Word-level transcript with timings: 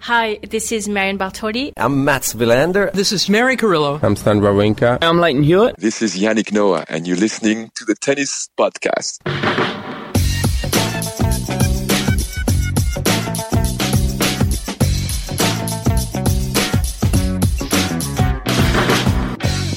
Hi, 0.00 0.38
this 0.48 0.72
is 0.72 0.88
Marion 0.88 1.18
Bartoli. 1.18 1.72
I'm 1.76 2.04
Mats 2.04 2.32
Wilander. 2.32 2.90
This 2.92 3.12
is 3.12 3.28
Mary 3.28 3.56
Carillo. 3.56 3.98
I'm 4.02 4.16
Stan 4.16 4.40
Wawrinka. 4.40 4.98
I'm 5.02 5.18
Lleyton 5.18 5.42
Hewitt. 5.42 5.76
This 5.76 6.00
is 6.02 6.16
Yannick 6.16 6.52
Noah, 6.52 6.84
and 6.88 7.06
you're 7.06 7.16
listening 7.16 7.70
to 7.74 7.84
the 7.84 7.94
Tennis 7.94 8.48
Podcast. 8.58 9.18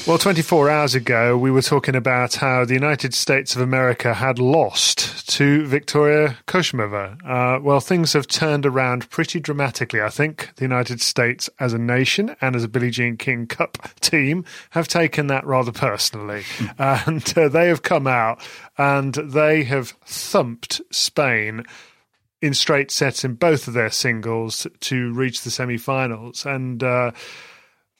Well, 0.06 0.18
24 0.18 0.68
hours 0.68 0.94
ago, 0.94 1.38
we 1.38 1.50
were 1.50 1.62
talking 1.62 1.94
about 1.94 2.34
how 2.34 2.64
the 2.64 2.74
United 2.74 3.14
States 3.14 3.54
of 3.56 3.62
America 3.62 4.14
had 4.14 4.38
lost 4.38 5.11
to 5.32 5.64
Victoria 5.64 6.36
Kuzmova. 6.46 7.16
Uh, 7.24 7.58
well, 7.58 7.80
things 7.80 8.12
have 8.12 8.26
turned 8.26 8.66
around 8.66 9.08
pretty 9.08 9.40
dramatically. 9.40 10.02
I 10.02 10.10
think 10.10 10.50
the 10.56 10.64
United 10.64 11.00
States 11.00 11.48
as 11.58 11.72
a 11.72 11.78
nation 11.78 12.36
and 12.42 12.54
as 12.54 12.64
a 12.64 12.68
Billie 12.68 12.90
Jean 12.90 13.16
King 13.16 13.46
Cup 13.46 13.78
team 14.00 14.44
have 14.70 14.88
taken 14.88 15.28
that 15.28 15.46
rather 15.46 15.72
personally. 15.72 16.42
and 16.78 17.32
uh, 17.34 17.48
they 17.48 17.68
have 17.68 17.80
come 17.80 18.06
out 18.06 18.46
and 18.76 19.14
they 19.14 19.64
have 19.64 19.94
thumped 20.04 20.82
Spain 20.90 21.64
in 22.42 22.52
straight 22.52 22.90
sets 22.90 23.24
in 23.24 23.32
both 23.32 23.66
of 23.66 23.72
their 23.72 23.90
singles 23.90 24.66
to 24.80 25.14
reach 25.14 25.44
the 25.44 25.50
semi 25.50 25.78
finals. 25.78 26.44
And, 26.44 26.82
uh, 26.82 27.12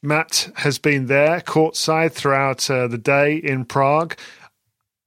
Matt 0.04 0.50
has 0.56 0.80
been 0.80 1.06
there 1.06 1.40
courtside 1.40 2.10
throughout 2.10 2.68
uh, 2.68 2.88
the 2.88 2.98
day 2.98 3.36
in 3.36 3.64
Prague. 3.64 4.16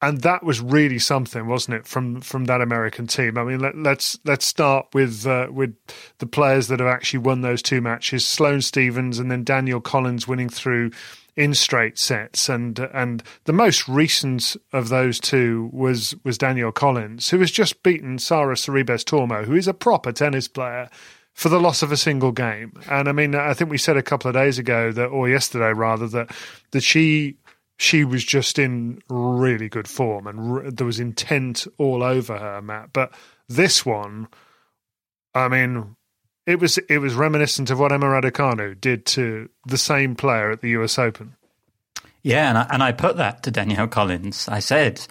And 0.05 0.21
that 0.21 0.43
was 0.43 0.61
really 0.61 0.99
something, 0.99 1.47
wasn't 1.47 1.77
it, 1.77 1.87
from 1.87 2.21
from 2.21 2.45
that 2.45 2.61
American 2.61 3.07
team? 3.07 3.39
I 3.39 3.43
mean, 3.43 3.59
let, 3.59 3.73
us 3.73 3.81
let's, 3.81 4.19
let's 4.23 4.45
start 4.45 4.85
with 4.93 5.25
uh, 5.25 5.47
with 5.49 5.75
the 6.19 6.27
players 6.27 6.67
that 6.67 6.79
have 6.79 6.87
actually 6.87 7.19
won 7.19 7.41
those 7.41 7.63
two 7.63 7.81
matches: 7.81 8.23
Sloane 8.23 8.61
Stevens 8.61 9.17
and 9.17 9.31
then 9.31 9.43
Danielle 9.43 9.81
Collins 9.81 10.27
winning 10.27 10.47
through 10.47 10.91
in 11.35 11.55
straight 11.55 11.97
sets. 11.97 12.49
And 12.49 12.77
and 12.93 13.23
the 13.45 13.53
most 13.53 13.87
recent 13.87 14.55
of 14.71 14.89
those 14.89 15.19
two 15.19 15.71
was 15.73 16.13
was 16.23 16.37
Danielle 16.37 16.71
Collins, 16.71 17.31
who 17.31 17.39
has 17.39 17.49
just 17.49 17.81
beaten 17.81 18.19
Sara 18.19 18.53
Sorribes 18.53 19.03
Tormo, 19.03 19.43
who 19.43 19.55
is 19.55 19.67
a 19.67 19.73
proper 19.73 20.11
tennis 20.11 20.47
player 20.47 20.87
for 21.33 21.49
the 21.49 21.59
loss 21.59 21.81
of 21.81 21.91
a 21.91 21.97
single 21.97 22.31
game. 22.31 22.73
And 22.91 23.09
I 23.09 23.11
mean, 23.11 23.33
I 23.33 23.55
think 23.55 23.71
we 23.71 23.79
said 23.79 23.97
a 23.97 24.03
couple 24.03 24.29
of 24.29 24.35
days 24.35 24.59
ago 24.59 24.91
that, 24.91 25.07
or 25.07 25.27
yesterday 25.27 25.73
rather, 25.73 26.07
that 26.09 26.31
that 26.71 26.81
she 26.83 27.37
she 27.77 28.03
was 28.03 28.23
just 28.23 28.57
in 28.57 29.01
really 29.09 29.69
good 29.69 29.87
form 29.87 30.27
and 30.27 30.77
there 30.77 30.85
was 30.85 30.99
intent 30.99 31.67
all 31.77 32.03
over 32.03 32.37
her, 32.37 32.61
Matt. 32.61 32.93
But 32.93 33.13
this 33.49 33.85
one, 33.85 34.27
I 35.33 35.47
mean, 35.47 35.95
it 36.45 36.59
was 36.59 36.77
it 36.77 36.99
was 36.99 37.15
reminiscent 37.15 37.69
of 37.69 37.79
what 37.79 37.91
Emma 37.91 38.05
Raducanu 38.05 38.79
did 38.79 39.05
to 39.07 39.49
the 39.65 39.77
same 39.77 40.15
player 40.15 40.51
at 40.51 40.61
the 40.61 40.69
U.S. 40.69 40.97
Open. 40.97 41.35
Yeah, 42.21 42.49
and 42.49 42.57
I, 42.57 42.67
and 42.71 42.83
I 42.83 42.91
put 42.91 43.17
that 43.17 43.43
to 43.43 43.51
Danielle 43.51 43.87
Collins. 43.87 44.47
I 44.47 44.59
said. 44.59 45.05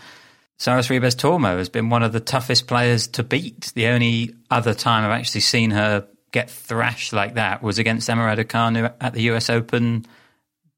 Sara 0.56 0.80
Sorribes 0.82 1.16
Tormo 1.16 1.58
has 1.58 1.68
been 1.68 1.90
one 1.90 2.04
of 2.04 2.12
the 2.12 2.20
toughest 2.20 2.68
players 2.68 3.08
to 3.08 3.24
beat. 3.24 3.72
The 3.74 3.88
only 3.88 4.36
other 4.52 4.72
time 4.72 5.04
I've 5.04 5.18
actually 5.18 5.40
seen 5.40 5.72
her 5.72 6.06
get 6.30 6.48
thrashed 6.48 7.12
like 7.12 7.34
that 7.34 7.60
was 7.60 7.78
against 7.78 8.08
Emma 8.08 8.22
Raducanu 8.22 8.94
at 9.00 9.14
the 9.14 9.22
US 9.22 9.50
Open. 9.50 10.06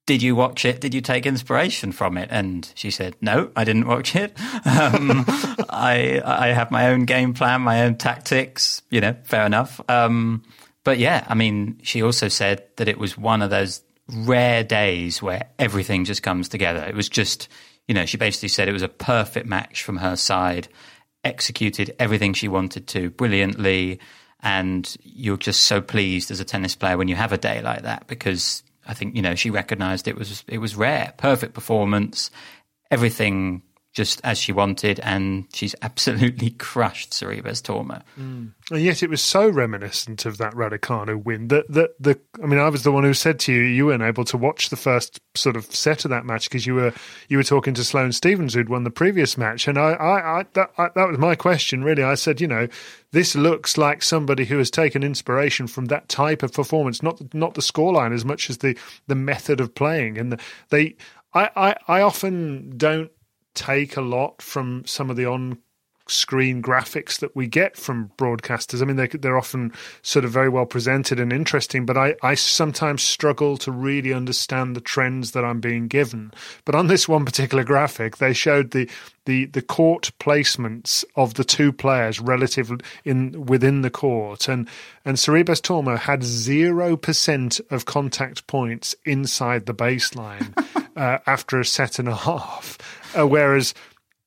Did 0.06 0.22
you 0.22 0.36
watch 0.36 0.64
it? 0.64 0.80
Did 0.80 0.94
you 0.94 1.00
take 1.00 1.26
inspiration 1.26 1.90
from 1.90 2.16
it? 2.16 2.28
And 2.30 2.70
she 2.76 2.90
said, 2.92 3.16
"No, 3.20 3.50
I 3.56 3.64
didn't 3.64 3.86
watch 3.86 4.14
it. 4.14 4.36
Um, 4.66 5.24
I 5.70 6.20
I 6.24 6.48
have 6.48 6.70
my 6.70 6.88
own 6.88 7.04
game 7.04 7.34
plan, 7.34 7.62
my 7.62 7.82
own 7.82 7.96
tactics. 7.96 8.82
You 8.90 9.00
know, 9.00 9.16
fair 9.24 9.46
enough. 9.46 9.80
Um, 9.88 10.42
but 10.84 10.98
yeah, 10.98 11.24
I 11.28 11.34
mean, 11.34 11.78
she 11.82 12.02
also 12.02 12.28
said 12.28 12.64
that 12.76 12.88
it 12.88 12.98
was 12.98 13.18
one 13.18 13.42
of 13.42 13.50
those 13.50 13.82
rare 14.08 14.62
days 14.62 15.20
where 15.20 15.48
everything 15.58 16.04
just 16.04 16.22
comes 16.22 16.48
together. 16.48 16.84
It 16.84 16.94
was 16.94 17.08
just, 17.08 17.48
you 17.88 17.94
know, 17.94 18.06
she 18.06 18.16
basically 18.16 18.48
said 18.48 18.68
it 18.68 18.72
was 18.72 18.82
a 18.82 18.88
perfect 18.88 19.46
match 19.46 19.82
from 19.82 19.96
her 19.96 20.14
side, 20.14 20.68
executed 21.24 21.94
everything 21.98 22.34
she 22.34 22.48
wanted 22.48 22.86
to 22.88 23.10
brilliantly 23.10 23.98
and 24.40 24.96
you're 25.02 25.36
just 25.36 25.62
so 25.64 25.80
pleased 25.80 26.30
as 26.30 26.38
a 26.38 26.44
tennis 26.44 26.76
player 26.76 26.96
when 26.96 27.08
you 27.08 27.16
have 27.16 27.32
a 27.32 27.38
day 27.38 27.60
like 27.62 27.82
that 27.82 28.06
because 28.06 28.62
I 28.86 28.94
think 28.94 29.16
you 29.16 29.22
know 29.22 29.34
she 29.34 29.50
recognised 29.50 30.08
it 30.08 30.16
was 30.16 30.44
it 30.48 30.58
was 30.58 30.76
rare, 30.76 31.12
perfect 31.16 31.54
performance, 31.54 32.30
everything 32.90 33.62
just 33.96 34.20
as 34.22 34.36
she 34.36 34.52
wanted, 34.52 35.00
and 35.00 35.46
she's 35.54 35.74
absolutely 35.82 36.50
crushed 36.50 37.12
Sorribes 37.12 37.62
Tormo. 37.62 38.02
Mm. 38.20 38.52
And 38.70 38.82
yet, 38.82 39.02
it 39.02 39.08
was 39.08 39.22
so 39.22 39.48
reminiscent 39.48 40.26
of 40.26 40.36
that 40.36 40.52
Raducanu 40.52 41.24
win 41.24 41.48
that 41.48 41.66
that 41.70 41.94
the. 41.98 42.20
I 42.42 42.46
mean, 42.46 42.60
I 42.60 42.68
was 42.68 42.82
the 42.82 42.92
one 42.92 43.04
who 43.04 43.14
said 43.14 43.40
to 43.40 43.52
you 43.52 43.62
you 43.62 43.86
weren't 43.86 44.02
able 44.02 44.24
to 44.26 44.36
watch 44.36 44.68
the 44.68 44.76
first 44.76 45.20
sort 45.34 45.56
of 45.56 45.64
set 45.74 46.04
of 46.04 46.10
that 46.10 46.26
match 46.26 46.48
because 46.48 46.66
you 46.66 46.74
were 46.74 46.92
you 47.28 47.38
were 47.38 47.42
talking 47.42 47.72
to 47.74 47.84
Sloane 47.84 48.12
Stevens 48.12 48.52
who'd 48.52 48.68
won 48.68 48.84
the 48.84 48.90
previous 48.90 49.38
match, 49.38 49.66
and 49.66 49.78
I, 49.78 49.92
I, 49.92 50.40
I 50.40 50.44
that 50.52 50.70
I, 50.76 50.88
that 50.94 51.08
was 51.08 51.18
my 51.18 51.34
question 51.34 51.82
really. 51.82 52.02
I 52.02 52.16
said, 52.16 52.38
you 52.38 52.48
know, 52.48 52.68
this 53.12 53.34
looks 53.34 53.78
like 53.78 54.02
somebody 54.02 54.44
who 54.44 54.58
has 54.58 54.70
taken 54.70 55.02
inspiration 55.02 55.66
from 55.66 55.86
that 55.86 56.10
type 56.10 56.42
of 56.42 56.52
performance, 56.52 57.02
not 57.02 57.34
not 57.34 57.54
the 57.54 57.62
scoreline 57.62 58.12
as 58.12 58.26
much 58.26 58.50
as 58.50 58.58
the 58.58 58.76
the 59.06 59.14
method 59.14 59.58
of 59.58 59.74
playing, 59.74 60.18
and 60.18 60.32
the, 60.32 60.40
they. 60.68 60.96
I, 61.34 61.50
I, 61.54 61.98
I 61.98 62.00
often 62.00 62.78
don't 62.78 63.10
take 63.56 63.96
a 63.96 64.02
lot 64.02 64.40
from 64.40 64.84
some 64.86 65.10
of 65.10 65.16
the 65.16 65.26
on 65.26 65.58
screen 66.08 66.62
graphics 66.62 67.18
that 67.18 67.34
we 67.34 67.46
get 67.46 67.76
from 67.76 68.10
broadcasters. 68.16 68.80
I 68.80 68.84
mean, 68.84 68.96
they, 68.96 69.08
they're 69.08 69.38
often 69.38 69.72
sort 70.02 70.24
of 70.24 70.30
very 70.30 70.48
well 70.48 70.66
presented 70.66 71.18
and 71.18 71.32
interesting, 71.32 71.84
but 71.84 71.96
I, 71.96 72.14
I 72.22 72.34
sometimes 72.34 73.02
struggle 73.02 73.56
to 73.58 73.72
really 73.72 74.12
understand 74.12 74.76
the 74.76 74.80
trends 74.80 75.32
that 75.32 75.44
I'm 75.44 75.60
being 75.60 75.88
given. 75.88 76.32
But 76.64 76.74
on 76.74 76.86
this 76.86 77.08
one 77.08 77.24
particular 77.24 77.64
graphic, 77.64 78.18
they 78.18 78.32
showed 78.32 78.70
the 78.70 78.88
the, 79.24 79.46
the 79.46 79.62
court 79.62 80.12
placements 80.20 81.04
of 81.16 81.34
the 81.34 81.42
two 81.42 81.72
players 81.72 82.20
relative 82.20 82.70
in 83.04 83.46
within 83.46 83.82
the 83.82 83.90
court, 83.90 84.48
and 84.48 84.68
and 85.04 85.16
Sorribes 85.16 85.60
Tormo 85.60 85.98
had 85.98 86.22
zero 86.22 86.96
percent 86.96 87.60
of 87.70 87.86
contact 87.86 88.46
points 88.46 88.94
inside 89.04 89.66
the 89.66 89.74
baseline 89.74 90.52
uh, 90.96 91.18
after 91.26 91.58
a 91.58 91.64
set 91.64 91.98
and 91.98 92.08
a 92.08 92.14
half, 92.14 92.78
uh, 93.14 93.26
whereas 93.26 93.74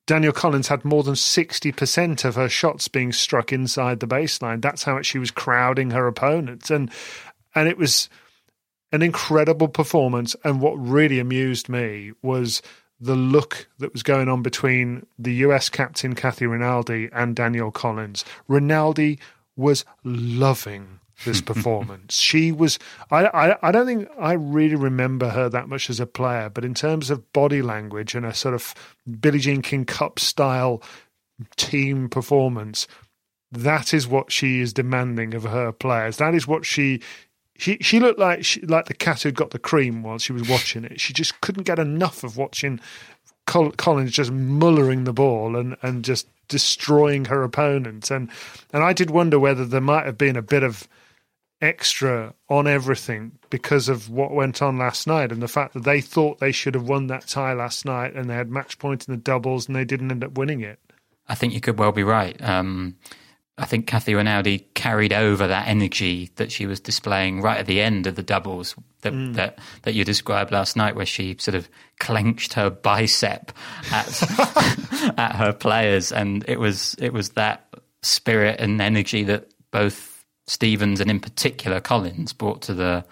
Danielle 0.06 0.32
Collins 0.32 0.68
had 0.68 0.84
more 0.84 1.02
than 1.02 1.14
60% 1.14 2.24
of 2.24 2.34
her 2.34 2.48
shots 2.48 2.88
being 2.88 3.12
struck 3.12 3.52
inside 3.52 4.00
the 4.00 4.08
baseline. 4.08 4.60
That's 4.60 4.82
how 4.82 4.94
much 4.94 5.06
she 5.06 5.18
was 5.18 5.30
crowding 5.30 5.90
her 5.90 6.06
opponents. 6.06 6.70
And 6.70 6.90
and 7.54 7.68
it 7.68 7.78
was 7.78 8.08
an 8.92 9.02
incredible 9.02 9.68
performance. 9.68 10.34
And 10.44 10.60
what 10.60 10.74
really 10.74 11.18
amused 11.18 11.68
me 11.68 12.12
was 12.22 12.62
the 13.00 13.14
look 13.14 13.68
that 13.78 13.92
was 13.92 14.02
going 14.02 14.28
on 14.28 14.42
between 14.42 15.06
the 15.18 15.34
US 15.46 15.68
captain 15.68 16.14
Kathy 16.14 16.46
Rinaldi 16.46 17.08
and 17.12 17.34
Danielle 17.34 17.70
Collins. 17.70 18.24
Rinaldi 18.48 19.18
was 19.56 19.84
loving 20.04 21.00
this 21.24 21.40
performance. 21.52 22.16
she 22.16 22.52
was. 22.52 22.78
I, 23.10 23.26
I. 23.26 23.68
I 23.68 23.72
don't 23.72 23.86
think 23.86 24.08
I 24.18 24.32
really 24.32 24.76
remember 24.76 25.28
her 25.30 25.48
that 25.48 25.68
much 25.68 25.90
as 25.90 26.00
a 26.00 26.06
player, 26.06 26.48
but 26.48 26.64
in 26.64 26.74
terms 26.74 27.10
of 27.10 27.32
body 27.32 27.62
language 27.62 28.14
and 28.14 28.24
a 28.26 28.34
sort 28.34 28.54
of 28.54 28.74
Billie 29.20 29.38
Jean 29.38 29.62
King 29.62 29.84
Cup 29.84 30.18
style 30.18 30.82
team 31.56 32.08
performance, 32.08 32.86
that 33.52 33.92
is 33.94 34.06
what 34.06 34.30
she 34.30 34.60
is 34.60 34.72
demanding 34.72 35.34
of 35.34 35.44
her 35.44 35.72
players. 35.72 36.16
That 36.18 36.34
is 36.34 36.46
what 36.46 36.64
she. 36.64 37.00
She 37.56 37.76
she 37.82 38.00
looked 38.00 38.18
like 38.18 38.42
she, 38.42 38.62
like 38.62 38.86
the 38.86 38.94
cat 38.94 39.22
who 39.22 39.32
got 39.32 39.50
the 39.50 39.58
cream 39.58 40.02
while 40.02 40.16
she 40.18 40.32
was 40.32 40.48
watching 40.48 40.84
it. 40.84 40.98
She 40.98 41.12
just 41.12 41.42
couldn't 41.42 41.64
get 41.64 41.78
enough 41.78 42.24
of 42.24 42.38
watching 42.38 42.80
Col- 43.46 43.72
Collins 43.72 44.12
just 44.12 44.30
mullering 44.30 45.04
the 45.04 45.12
ball 45.12 45.56
and, 45.56 45.76
and 45.82 46.02
just 46.02 46.26
destroying 46.48 47.26
her 47.26 47.42
opponent. 47.42 48.10
And 48.10 48.30
and 48.72 48.82
I 48.82 48.94
did 48.94 49.10
wonder 49.10 49.38
whether 49.38 49.66
there 49.66 49.80
might 49.82 50.06
have 50.06 50.16
been 50.16 50.36
a 50.36 50.42
bit 50.42 50.62
of 50.62 50.88
extra 51.60 52.34
on 52.48 52.66
everything 52.66 53.32
because 53.50 53.88
of 53.88 54.08
what 54.08 54.32
went 54.32 54.62
on 54.62 54.78
last 54.78 55.06
night 55.06 55.30
and 55.30 55.42
the 55.42 55.48
fact 55.48 55.74
that 55.74 55.84
they 55.84 56.00
thought 56.00 56.38
they 56.38 56.52
should 56.52 56.74
have 56.74 56.88
won 56.88 57.06
that 57.08 57.26
tie 57.26 57.52
last 57.52 57.84
night 57.84 58.14
and 58.14 58.30
they 58.30 58.34
had 58.34 58.50
match 58.50 58.78
point 58.78 59.06
in 59.06 59.12
the 59.12 59.20
doubles 59.20 59.66
and 59.66 59.76
they 59.76 59.84
didn't 59.84 60.10
end 60.10 60.24
up 60.24 60.38
winning 60.38 60.60
it. 60.60 60.78
I 61.28 61.34
think 61.34 61.52
you 61.52 61.60
could 61.60 61.78
well 61.78 61.92
be 61.92 62.02
right. 62.02 62.40
Um, 62.42 62.96
I 63.60 63.66
think 63.66 63.86
Kathy 63.86 64.14
Rinaldi 64.14 64.60
carried 64.74 65.12
over 65.12 65.46
that 65.46 65.68
energy 65.68 66.30
that 66.36 66.50
she 66.50 66.64
was 66.64 66.80
displaying 66.80 67.42
right 67.42 67.58
at 67.58 67.66
the 67.66 67.82
end 67.82 68.06
of 68.06 68.14
the 68.14 68.22
doubles 68.22 68.74
that 69.02 69.12
mm. 69.12 69.34
that, 69.34 69.58
that 69.82 69.94
you 69.94 70.02
described 70.04 70.50
last 70.50 70.76
night, 70.76 70.96
where 70.96 71.06
she 71.06 71.36
sort 71.38 71.54
of 71.54 71.68
clenched 71.98 72.54
her 72.54 72.70
bicep 72.70 73.52
at 73.92 74.22
at 75.18 75.36
her 75.36 75.52
players, 75.52 76.10
and 76.10 76.42
it 76.48 76.58
was 76.58 76.96
it 76.98 77.12
was 77.12 77.30
that 77.30 77.68
spirit 78.02 78.60
and 78.60 78.80
energy 78.80 79.24
that 79.24 79.50
both 79.70 80.09
Stevens 80.50 81.00
and 81.00 81.08
in 81.08 81.20
particular 81.20 81.80
Collins 81.80 82.32
brought 82.32 82.60
to 82.62 82.74
the 82.74 83.04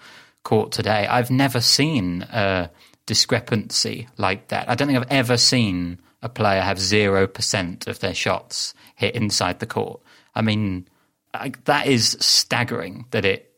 court 0.43 0.73
today. 0.73 1.07
I've 1.07 1.31
never 1.31 1.61
seen 1.61 2.23
a 2.23 2.69
discrepancy 3.05 4.09
like 4.17 4.49
that. 4.49 4.69
I 4.69 4.75
don't 4.75 4.89
think 4.89 4.99
I've 4.99 5.09
ever 5.09 5.37
seen 5.37 5.99
a 6.21 6.27
player 6.27 6.59
have 6.59 6.77
zero 6.77 7.27
percent 7.27 7.87
of 7.87 7.99
their 7.99 8.13
shots 8.13 8.73
hit 8.95 9.15
inside 9.15 9.59
the 9.59 9.65
court. 9.65 10.01
I 10.35 10.41
mean, 10.41 10.89
I, 11.33 11.53
that 11.63 11.87
is 11.87 12.17
staggering 12.19 13.05
that 13.11 13.23
it 13.23 13.53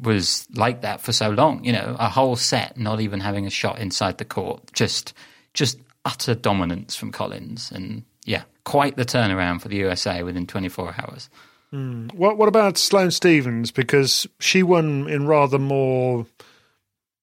was 0.00 0.46
like 0.54 0.82
that 0.82 1.00
for 1.00 1.12
so 1.12 1.30
long. 1.30 1.64
You 1.64 1.72
know, 1.72 1.96
a 1.98 2.08
whole 2.08 2.36
set 2.36 2.78
not 2.78 3.00
even 3.00 3.18
having 3.18 3.46
a 3.46 3.50
shot 3.50 3.80
inside 3.80 4.18
the 4.18 4.24
court. 4.24 4.72
Just, 4.72 5.12
just 5.54 5.80
utter 6.04 6.36
dominance 6.36 6.94
from 6.94 7.10
Collins, 7.10 7.72
and 7.72 8.04
yeah, 8.24 8.44
quite 8.62 8.96
the 8.96 9.04
turnaround 9.04 9.60
for 9.60 9.66
the 9.66 9.76
USA 9.78 10.22
within 10.22 10.46
24 10.46 10.94
hours. 10.98 11.28
Mm. 11.72 12.14
What 12.14 12.38
What 12.38 12.48
about 12.48 12.78
Sloane 12.78 13.10
Stevens? 13.10 13.70
Because 13.70 14.26
she 14.40 14.62
won 14.62 15.08
in 15.08 15.26
rather 15.26 15.58
more 15.58 16.26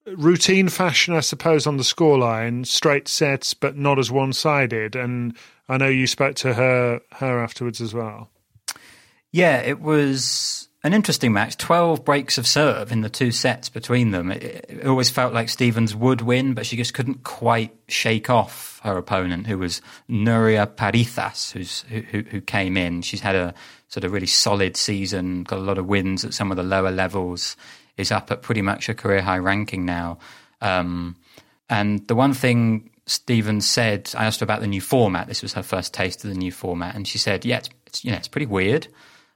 routine 0.06 0.69
fashion, 0.69 1.15
I 1.15 1.21
suppose, 1.21 1.65
on 1.65 1.77
the 1.77 1.83
scoreline, 1.83 2.65
straight 2.65 3.07
sets, 3.07 3.53
but 3.53 3.75
not 3.75 3.97
as 3.97 4.12
one 4.12 4.33
sided. 4.33 4.95
And 4.95 5.36
I 5.68 5.77
know 5.77 5.88
you 5.88 6.07
spoke 6.07 6.36
to 6.38 6.53
her 6.53 7.01
her 7.13 7.39
afterwards 7.39 7.81
as 7.81 7.94
well. 7.94 8.30
Yeah, 9.31 9.57
it 9.57 9.81
was 9.81 10.65
an 10.86 10.94
interesting 10.94 11.34
match. 11.34 11.58
12 11.58 12.06
breaks 12.06 12.38
of 12.38 12.46
serve 12.46 12.92
in 12.92 13.02
the 13.02 13.10
two 13.10 13.32
sets 13.32 13.70
between 13.70 14.12
them. 14.12 14.32
It, 14.32 14.44
it, 14.70 14.86
always 14.86 15.10
felt 15.10 15.34
like 15.34 15.50
Stevens 15.50 15.96
would 15.96 16.22
win, 16.22 16.54
but 16.54 16.68
she 16.68 16.78
just 16.78 16.94
couldn't 16.94 17.24
quite 17.24 17.76
shake 17.88 18.30
off 18.30 18.80
her 18.84 18.96
opponent, 18.96 19.48
who 19.48 19.58
was 19.58 19.82
Nuria 20.08 20.68
Parrizas, 20.68 21.52
who's, 21.54 21.82
who, 21.90 22.20
who 22.22 22.40
came 22.40 22.78
in. 22.78 23.02
She's 23.02 23.22
had 23.22 23.36
a 23.36 23.56
sort 23.88 24.04
of 24.04 24.12
really 24.12 24.28
solid 24.28 24.78
season, 24.78 25.42
got 25.42 25.58
a 25.58 25.64
lot 25.64 25.80
of 25.80 25.88
wins 25.88 26.24
at 26.24 26.36
some 26.36 26.52
of 26.52 26.58
the 26.58 26.62
lower 26.62 26.92
levels, 26.92 27.58
is 27.98 28.12
up 28.12 28.30
at 28.30 28.44
pretty 28.44 28.62
much 28.62 28.88
a 28.88 28.94
career 28.94 29.24
high 29.24 29.40
ranking 29.40 29.86
now. 29.86 30.20
Um, 30.62 31.16
and 31.68 32.08
the 32.08 32.14
one 32.14 32.36
thing 32.36 32.92
Stevens 33.08 33.68
said, 33.68 34.12
I 34.16 34.26
asked 34.26 34.40
her 34.42 34.44
about 34.44 34.62
the 34.62 34.68
new 34.68 34.81
format. 34.81 35.28
This 35.28 35.42
was 35.42 35.54
her 35.54 35.64
first 35.64 35.96
taste 35.96 36.24
of 36.24 36.30
the 36.30 36.38
new 36.38 36.52
format, 36.52 36.94
and 36.94 37.08
she 37.08 37.18
said, 37.18 37.44
"Yeah, 37.44 37.58
it's, 37.58 37.70
it's 37.88 38.06
you 38.06 38.12
know 38.12 38.18
it's 38.18 38.28
pretty 38.28 38.46
weird." 38.46 38.88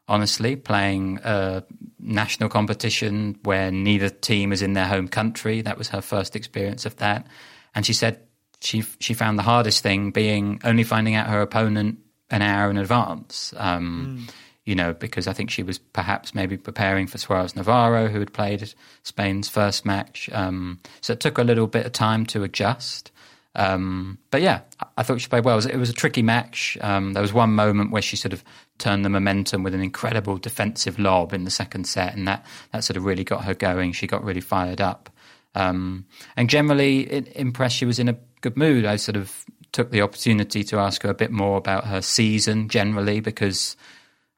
Honestly, 0.10 0.56
playing 0.56 1.20
a 1.24 1.64
national 2.00 2.50
competition 2.50 3.38
where 3.44 3.72
neither 3.72 4.10
team 4.10 4.52
is 4.52 4.62
in 4.62 4.74
their 4.74 4.88
home 4.88 5.08
country. 5.08 5.62
That 5.62 5.78
was 5.78 5.90
her 5.90 6.02
first 6.02 6.36
experience 6.36 6.86
of 6.86 6.98
that. 6.98 7.28
And 7.76 7.86
she 7.86 7.94
said 7.94 8.20
she 8.60 8.84
she 9.00 9.14
found 9.14 9.38
the 9.38 9.44
hardest 9.44 9.84
thing 9.84 10.12
being 10.12 10.60
only 10.66 10.84
finding 10.84 11.16
out 11.16 11.28
her 11.28 11.42
opponent 11.42 12.00
an 12.30 12.42
hour 12.42 12.70
in 12.70 12.78
advance. 12.78 13.54
Um, 13.56 14.26
mm. 14.28 14.34
You 14.66 14.76
know, 14.76 14.94
because 14.94 15.28
I 15.28 15.34
think 15.34 15.50
she 15.50 15.64
was 15.64 15.80
perhaps 15.80 16.36
maybe 16.36 16.56
preparing 16.58 17.08
for 17.08 17.18
Suarez 17.18 17.56
Navarro, 17.56 18.08
who 18.08 18.20
had 18.20 18.34
played 18.34 18.72
Spain's 19.02 19.50
first 19.50 19.86
match. 19.86 20.30
Um, 20.32 20.80
so 21.02 21.14
it 21.14 21.20
took 21.20 21.40
a 21.40 21.44
little 21.44 21.66
bit 21.66 21.88
of 21.88 21.92
time 21.92 22.26
to 22.28 22.44
adjust. 22.44 23.12
Um, 23.56 24.20
but 24.30 24.44
yeah, 24.44 24.62
I 24.96 25.02
thought 25.02 25.22
she 25.22 25.28
played 25.28 25.44
well. 25.44 25.56
It 25.56 25.58
was, 25.58 25.66
it 25.66 25.78
was 25.78 25.90
a 25.90 25.94
tricky 25.94 26.22
match. 26.22 26.78
Um, 26.82 27.14
there 27.14 27.22
was 27.22 27.34
one 27.34 27.56
moment 27.56 27.92
where 27.92 28.02
she 28.02 28.16
sort 28.16 28.32
of 28.32 28.44
turned 28.80 29.06
the 29.06 29.10
momentum 29.10 29.64
with 29.64 29.74
an 29.74 29.82
incredible 29.82 30.38
defensive 30.38 30.98
lob 30.98 31.34
in 31.34 31.44
the 31.44 31.52
second 31.52 31.86
set, 31.86 32.16
and 32.16 32.28
that, 32.28 32.46
that 32.72 32.84
sort 32.84 32.98
of 32.98 33.06
really 33.06 33.24
got 33.24 33.44
her 33.44 33.54
going. 33.54 33.92
She 33.92 34.08
got 34.08 34.24
really 34.24 34.42
fired 34.42 34.82
up. 34.82 35.10
Um, 35.56 36.06
and 36.36 36.50
generally 36.50 37.02
it, 37.12 37.36
impressed. 37.36 37.76
She 37.76 37.86
was 37.86 38.00
in 38.00 38.10
a 38.10 38.18
good 38.42 38.58
mood. 38.58 38.86
I 38.86 38.96
sort 38.96 39.16
of 39.16 39.46
took 39.72 39.92
the 39.92 40.02
opportunity 40.02 40.64
to 40.64 40.78
ask 40.78 41.04
her 41.04 41.10
a 41.10 41.16
bit 41.16 41.32
more 41.32 41.58
about 41.58 41.86
her 41.86 42.02
season 42.02 42.70
generally 42.70 43.20
because 43.20 43.76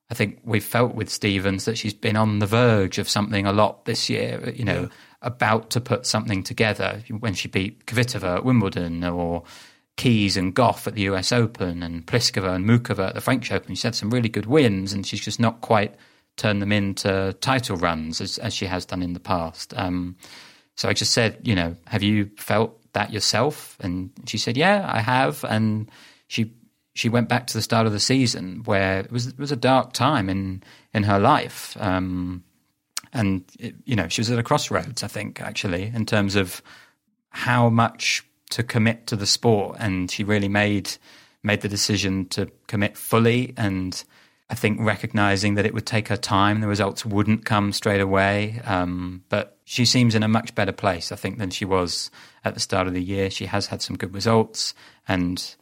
I 0.10 0.14
think 0.14 0.40
we've 0.44 0.64
felt 0.64 0.96
with 0.96 1.10
Stevens 1.10 1.66
that 1.66 1.78
she's 1.78 1.94
been 1.94 2.18
on 2.18 2.40
the 2.40 2.46
verge 2.46 2.98
of 2.98 3.08
something 3.08 3.46
a 3.46 3.54
lot 3.54 3.86
this 3.86 4.10
year. 4.10 4.52
You 4.56 4.66
know. 4.66 4.82
Yeah 4.82 4.88
about 5.22 5.70
to 5.70 5.80
put 5.80 6.06
something 6.06 6.44
together 6.44 7.04
when 7.20 7.34
she 7.34 7.48
beat 7.48 7.86
Kvitova 7.86 8.38
at 8.38 8.46
Wimbledon 8.46 9.04
or 9.04 9.44
Keys 10.01 10.36
and 10.36 10.56
Gauff 10.56 10.88
at 10.88 10.95
the 10.95 11.03
US 11.03 11.31
Open 11.31 11.83
and 11.83 12.03
Pliskova 12.07 12.56
and 12.56 12.65
Muchova 12.65 13.09
at 13.09 13.13
the 13.13 13.21
French 13.21 13.51
Open. 13.51 13.75
She's 13.75 13.83
had 13.83 13.94
some 13.94 14.09
really 14.09 14.30
good 14.30 14.48
wins 14.48 14.94
and 14.94 15.06
she's 15.06 15.19
just 15.19 15.39
not 15.39 15.62
quite 15.62 15.94
turned 16.38 16.59
them 16.59 16.71
into 16.71 17.36
title 17.39 17.77
runs 17.77 18.19
as, 18.19 18.39
as 18.39 18.51
she 18.51 18.65
has 18.65 18.83
done 18.83 19.03
in 19.03 19.13
the 19.13 19.19
past. 19.19 19.75
Um, 19.77 20.15
so 20.75 20.89
I 20.89 20.94
just 20.94 21.13
said, 21.13 21.38
you 21.44 21.53
know, 21.53 21.75
have 21.86 22.01
you 22.01 22.31
felt 22.38 22.80
that 22.94 23.13
yourself? 23.13 23.77
And 23.80 24.09
she 24.25 24.39
said, 24.39 24.57
yeah, 24.57 24.89
I 24.92 25.01
have. 25.01 25.45
And 25.48 25.92
she 26.27 26.51
she 26.95 27.07
went 27.07 27.30
back 27.30 27.45
to 27.47 27.54
the 27.54 27.62
start 27.62 27.86
of 27.86 27.94
the 27.94 28.00
season 28.00 28.63
where 28.65 29.01
it 29.01 29.12
was 29.12 29.27
it 29.27 29.38
was 29.38 29.51
a 29.51 29.56
dark 29.56 29.94
time 29.94 30.30
in 30.30 30.63
in 30.95 31.04
her 31.04 31.19
life. 31.19 31.77
Um, 31.80 32.44
and 33.13 33.44
it, 33.59 33.75
you 33.86 33.95
know 33.95 34.07
she 34.07 34.21
was 34.21 34.31
at 34.31 34.39
a 34.39 34.44
crossroads. 34.44 35.04
I 35.04 35.07
think 35.07 35.42
actually 35.42 35.92
in 35.94 36.07
terms 36.07 36.36
of 36.36 36.63
how 37.30 37.69
much 37.69 38.25
to 38.51 38.63
commit 38.63 39.07
to 39.07 39.15
the 39.15 39.25
sport, 39.25 39.77
and 39.80 40.09
she 40.09 40.24
really 40.24 40.50
made 40.50 40.92
made 41.44 41.62
the 41.62 41.68
decision 41.69 42.25
to 42.30 42.50
commit 42.68 42.98
fully 42.98 43.53
and. 43.57 44.03
I 44.50 44.53
think 44.53 44.81
recognizing 44.81 45.56
that 45.56 45.65
it 45.65 45.74
would 45.74 45.86
take 45.86 46.09
her 46.09 46.18
time, 46.18 46.59
the 46.59 46.68
results 46.68 47.06
wouldn't 47.06 47.45
come 47.45 47.71
straight 47.71 48.01
away. 48.01 48.59
Um, 48.65 49.24
but 49.30 49.57
she 49.63 49.86
seems 49.86 50.13
in 50.13 50.24
a 50.24 50.27
much 50.27 50.53
better 50.56 50.74
place, 50.74 51.13
I 51.13 51.15
think, 51.15 51.38
than 51.38 51.51
she 51.51 51.63
was 51.63 52.12
at 52.44 52.53
the 52.53 52.59
start 52.59 52.86
of 52.86 52.94
the 52.94 53.01
year. 53.01 53.30
She 53.30 53.45
has 53.45 53.68
had 53.68 53.81
some 53.81 53.95
good 53.95 54.13
results, 54.13 54.74
and 55.07 55.56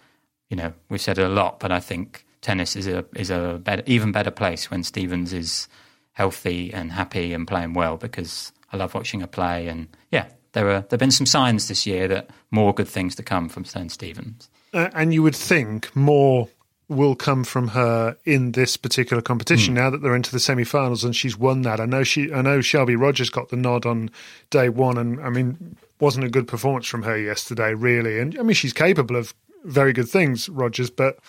you 0.50 0.58
know 0.58 0.74
we've 0.90 1.00
said 1.00 1.20
a 1.20 1.30
lot, 1.30 1.60
but 1.60 1.72
I 1.72 1.80
think 1.80 2.26
tennis 2.42 2.76
is 2.76 2.88
a 2.88 3.06
is 3.16 3.30
a 3.30 3.62
better, 3.64 3.84
even 3.86 4.12
better 4.12 4.32
place 4.32 4.72
when 4.72 4.84
Stevens 4.84 5.34
is 5.34 5.68
healthy 6.14 6.74
and 6.74 6.92
happy 6.92 7.34
and 7.34 7.48
playing 7.48 7.74
well 7.74 7.98
because 7.98 8.52
I 8.74 8.78
love 8.78 8.94
watching 8.94 9.22
her 9.22 9.28
play. 9.28 9.68
And 9.68 9.88
yeah, 10.12 10.30
there 10.60 10.70
are 10.70 10.82
there've 10.82 11.00
been 11.00 11.12
some 11.12 11.26
signs 11.26 11.68
this 11.68 11.86
year 11.86 12.08
that 12.08 12.30
more 12.52 12.74
good 12.74 12.88
things 12.88 13.16
to 13.16 13.24
come 13.24 13.48
from 13.48 13.64
Sloane 13.64 13.90
Stevens. 13.90 14.50
Uh, 14.74 14.90
and 14.94 15.14
you 15.14 15.24
would 15.24 15.36
think 15.36 15.96
more 15.96 16.50
will 16.90 17.16
come 17.16 17.44
from 17.44 17.70
her 17.70 18.18
in 18.26 18.52
this 18.54 18.76
particular 18.76 19.22
competition 19.22 19.74
mm. 19.74 19.78
now 19.78 19.90
that 19.90 20.02
they're 20.02 20.16
into 20.16 20.32
the 20.32 20.40
semi-finals 20.40 21.04
and 21.04 21.16
she's 21.16 21.38
won 21.38 21.62
that. 21.62 21.80
I 21.80 21.86
know 21.86 22.04
she 22.04 22.34
I 22.34 22.42
know 22.42 22.62
Shelby 22.62 22.96
Rogers 22.96 23.30
got 23.30 23.50
the 23.50 23.56
nod 23.56 23.86
on 23.86 24.10
day 24.50 24.70
1 24.70 24.98
and 24.98 25.22
I 25.22 25.30
mean 25.30 25.78
wasn't 26.00 26.26
a 26.26 26.30
good 26.30 26.48
performance 26.48 26.88
from 26.88 27.04
her 27.04 27.18
yesterday 27.18 27.74
really. 27.74 28.20
And 28.20 28.38
I 28.38 28.42
mean 28.42 28.56
she's 28.56 28.74
capable 28.74 29.16
of 29.16 29.34
very 29.64 29.94
good 29.94 30.10
things 30.10 30.50
Rogers 30.50 30.90
but 30.90 31.20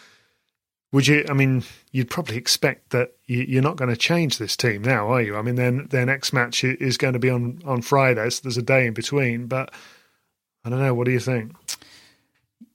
would 0.93 1.07
you? 1.07 1.25
I 1.29 1.33
mean, 1.33 1.63
you'd 1.93 2.11
probably 2.11 2.37
expect 2.37 2.91
that 2.91 3.13
you're 3.27 3.63
not 3.63 3.77
going 3.77 3.91
to 3.91 3.97
change 3.97 4.39
this 4.39 4.57
team 4.57 4.83
now, 4.83 5.09
are 5.13 5.23
you? 5.23 5.37
I 5.37 5.43
mean, 5.43 5.55
their 5.55 5.71
their 5.71 6.07
next 6.07 6.33
match 6.33 6.65
is 6.65 6.97
going 6.97 7.13
to 7.13 7.21
be 7.21 7.31
on 7.31 7.63
on 7.65 7.83
Friday, 7.83 8.29
so 8.31 8.41
there's 8.43 8.57
a 8.57 8.63
day 8.63 8.87
in 8.87 8.95
between. 8.95 9.47
But 9.47 9.73
I 10.65 10.71
don't 10.71 10.81
know. 10.81 10.95
What 10.95 11.07
do 11.07 11.13
you 11.13 11.21
think? 11.21 11.53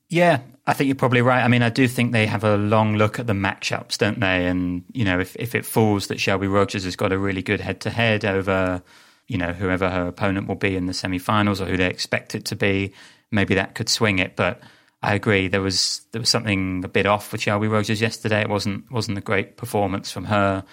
Yeah, 0.07 0.41
I 0.65 0.74
think 0.74 0.88
you're 0.88 0.95
probably 0.95 1.22
right. 1.22 1.43
I 1.43 1.48
mean, 1.48 1.62
I 1.62 1.69
do 1.69 1.88
think 1.88 2.12
they 2.12 2.25
have 2.25 2.43
a 2.43 2.57
long 2.57 2.95
look 2.95 3.19
at 3.19 3.27
the 3.27 3.34
matchups, 3.34 3.98
don't 3.98 4.19
they? 4.19 4.48
And 4.48 4.84
you 4.93 5.03
know, 5.03 5.19
if 5.19 5.36
if 5.36 5.53
it 5.53 5.65
falls 5.65 6.07
that 6.07 6.19
Shelby 6.19 6.48
Rogers 6.48 6.86
has 6.86 6.95
got 6.95 7.12
a 7.12 7.17
really 7.17 7.41
good 7.41 7.60
head 7.60 7.81
to 7.81 7.89
head 7.89 8.24
over, 8.24 8.81
you 9.27 9.38
know, 9.38 9.51
whoever 9.51 9.89
her 9.89 10.07
opponent 10.07 10.48
will 10.48 10.55
be 10.55 10.75
in 10.75 10.86
the 10.86 10.93
semi-finals 10.93 11.60
or 11.60 11.65
who 11.65 11.75
they 11.75 11.89
expect 11.89 12.34
it 12.34 12.45
to 12.45 12.55
be, 12.55 12.93
maybe 13.31 13.55
that 13.55 13.75
could 13.75 13.89
swing 13.89 14.19
it. 14.19 14.36
But 14.36 14.62
I 15.05 15.13
agree. 15.13 15.47
There 15.47 15.62
was 15.62 16.01
there 16.12 16.19
was 16.19 16.29
something 16.29 16.83
a 16.83 16.88
bit 16.88 17.05
off 17.05 17.31
with 17.31 17.41
Shelby 17.41 17.67
Rogers 17.67 18.01
yesterday. 18.01 18.41
It 18.41 18.50
wasn't 18.50 18.91
wasn't 18.91 19.17
a 19.17 19.21
great 19.21 19.55
performance 19.55 20.12
from 20.12 20.25
her, 20.25 20.63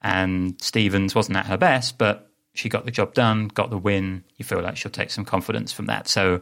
and 0.00 0.60
Stevens 0.60 1.14
wasn't 1.14 1.36
at 1.36 1.46
her 1.46 1.58
best, 1.58 1.98
but 1.98 2.30
she 2.54 2.68
got 2.68 2.84
the 2.84 2.90
job 2.90 3.14
done, 3.14 3.48
got 3.48 3.70
the 3.70 3.78
win. 3.78 4.24
You 4.36 4.44
feel 4.44 4.60
like 4.62 4.76
she'll 4.76 4.90
take 4.90 5.10
some 5.10 5.24
confidence 5.24 5.72
from 5.72 5.86
that. 5.86 6.08
So, 6.08 6.40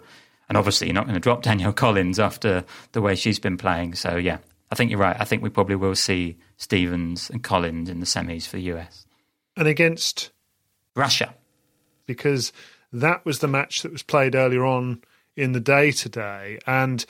and 0.49 0.57
obviously 0.57 0.87
you're 0.87 0.95
not 0.95 1.07
going 1.07 1.14
to 1.14 1.21
drop 1.21 1.42
Danielle 1.49 1.73
Collins 1.73 2.19
after 2.19 2.64
the 2.92 3.00
way 3.00 3.14
she's 3.14 3.38
been 3.38 3.57
playing. 3.57 3.95
So 3.95 4.16
yeah, 4.16 4.38
I 4.71 4.76
think 4.76 4.90
you're 4.90 5.00
right. 5.00 5.16
I 5.19 5.25
think 5.25 5.42
we 5.42 5.50
probably 5.50 5.76
will 5.76 5.97
see 5.97 6.38
Stevens 6.57 7.30
and 7.30 7.42
Collins 7.42 7.90
in 7.90 8.00
the 8.00 8.07
semis 8.07 8.47
for 8.47 8.57
the 8.57 8.62
US 8.75 9.07
and 9.57 9.69
against 9.69 10.30
Russia 10.97 11.35
because 12.07 12.52
that 12.92 13.25
was 13.25 13.40
the 13.40 13.49
match 13.49 13.83
that 13.83 13.92
was 13.92 14.02
played 14.02 14.35
earlier 14.35 14.64
on 14.64 15.02
in 15.37 15.52
the 15.52 15.61
day 15.61 15.90
today 15.92 16.59
and 16.66 17.04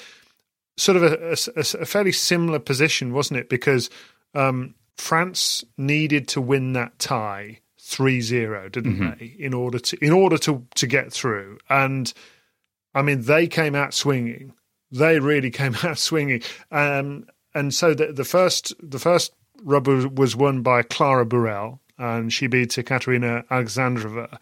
sort 0.80 0.96
of 0.96 1.02
a, 1.02 1.37
a, 1.56 1.60
a 1.82 1.87
fairly 1.87 2.12
similar 2.12 2.58
position, 2.58 3.12
wasn't 3.12 3.40
it? 3.40 3.49
Because 3.49 3.90
um, 4.34 4.75
France 4.96 5.64
needed 5.76 6.28
to 6.28 6.40
win 6.40 6.72
that 6.72 6.99
tie 6.99 7.60
3-0, 7.80 8.72
didn't 8.72 8.96
mm-hmm. 8.96 9.18
they, 9.18 9.34
in 9.38 9.52
order 9.54 9.78
to 9.78 10.04
in 10.04 10.12
order 10.12 10.38
to 10.38 10.66
to 10.75 10.87
get 10.87 11.12
through. 11.12 11.58
And 11.68 12.12
I 12.94 13.02
mean, 13.02 13.22
they 13.22 13.46
came 13.46 13.75
out 13.75 13.94
swinging. 13.94 14.54
They 14.90 15.18
really 15.20 15.50
came 15.62 15.76
out 15.82 15.99
swinging. 15.99 16.42
Um, 16.70 17.26
and 17.54 17.75
so 17.75 17.94
the, 17.94 18.12
the 18.12 18.25
first 18.25 18.72
the 18.80 18.99
first 18.99 19.32
rubber 19.62 20.08
was 20.08 20.37
won 20.37 20.62
by 20.62 20.82
Clara 20.82 21.26
Burel, 21.26 21.80
and 21.99 22.32
she 22.32 22.46
beat 22.46 22.78
Katerina 22.87 23.44
Alexandrova. 23.50 24.38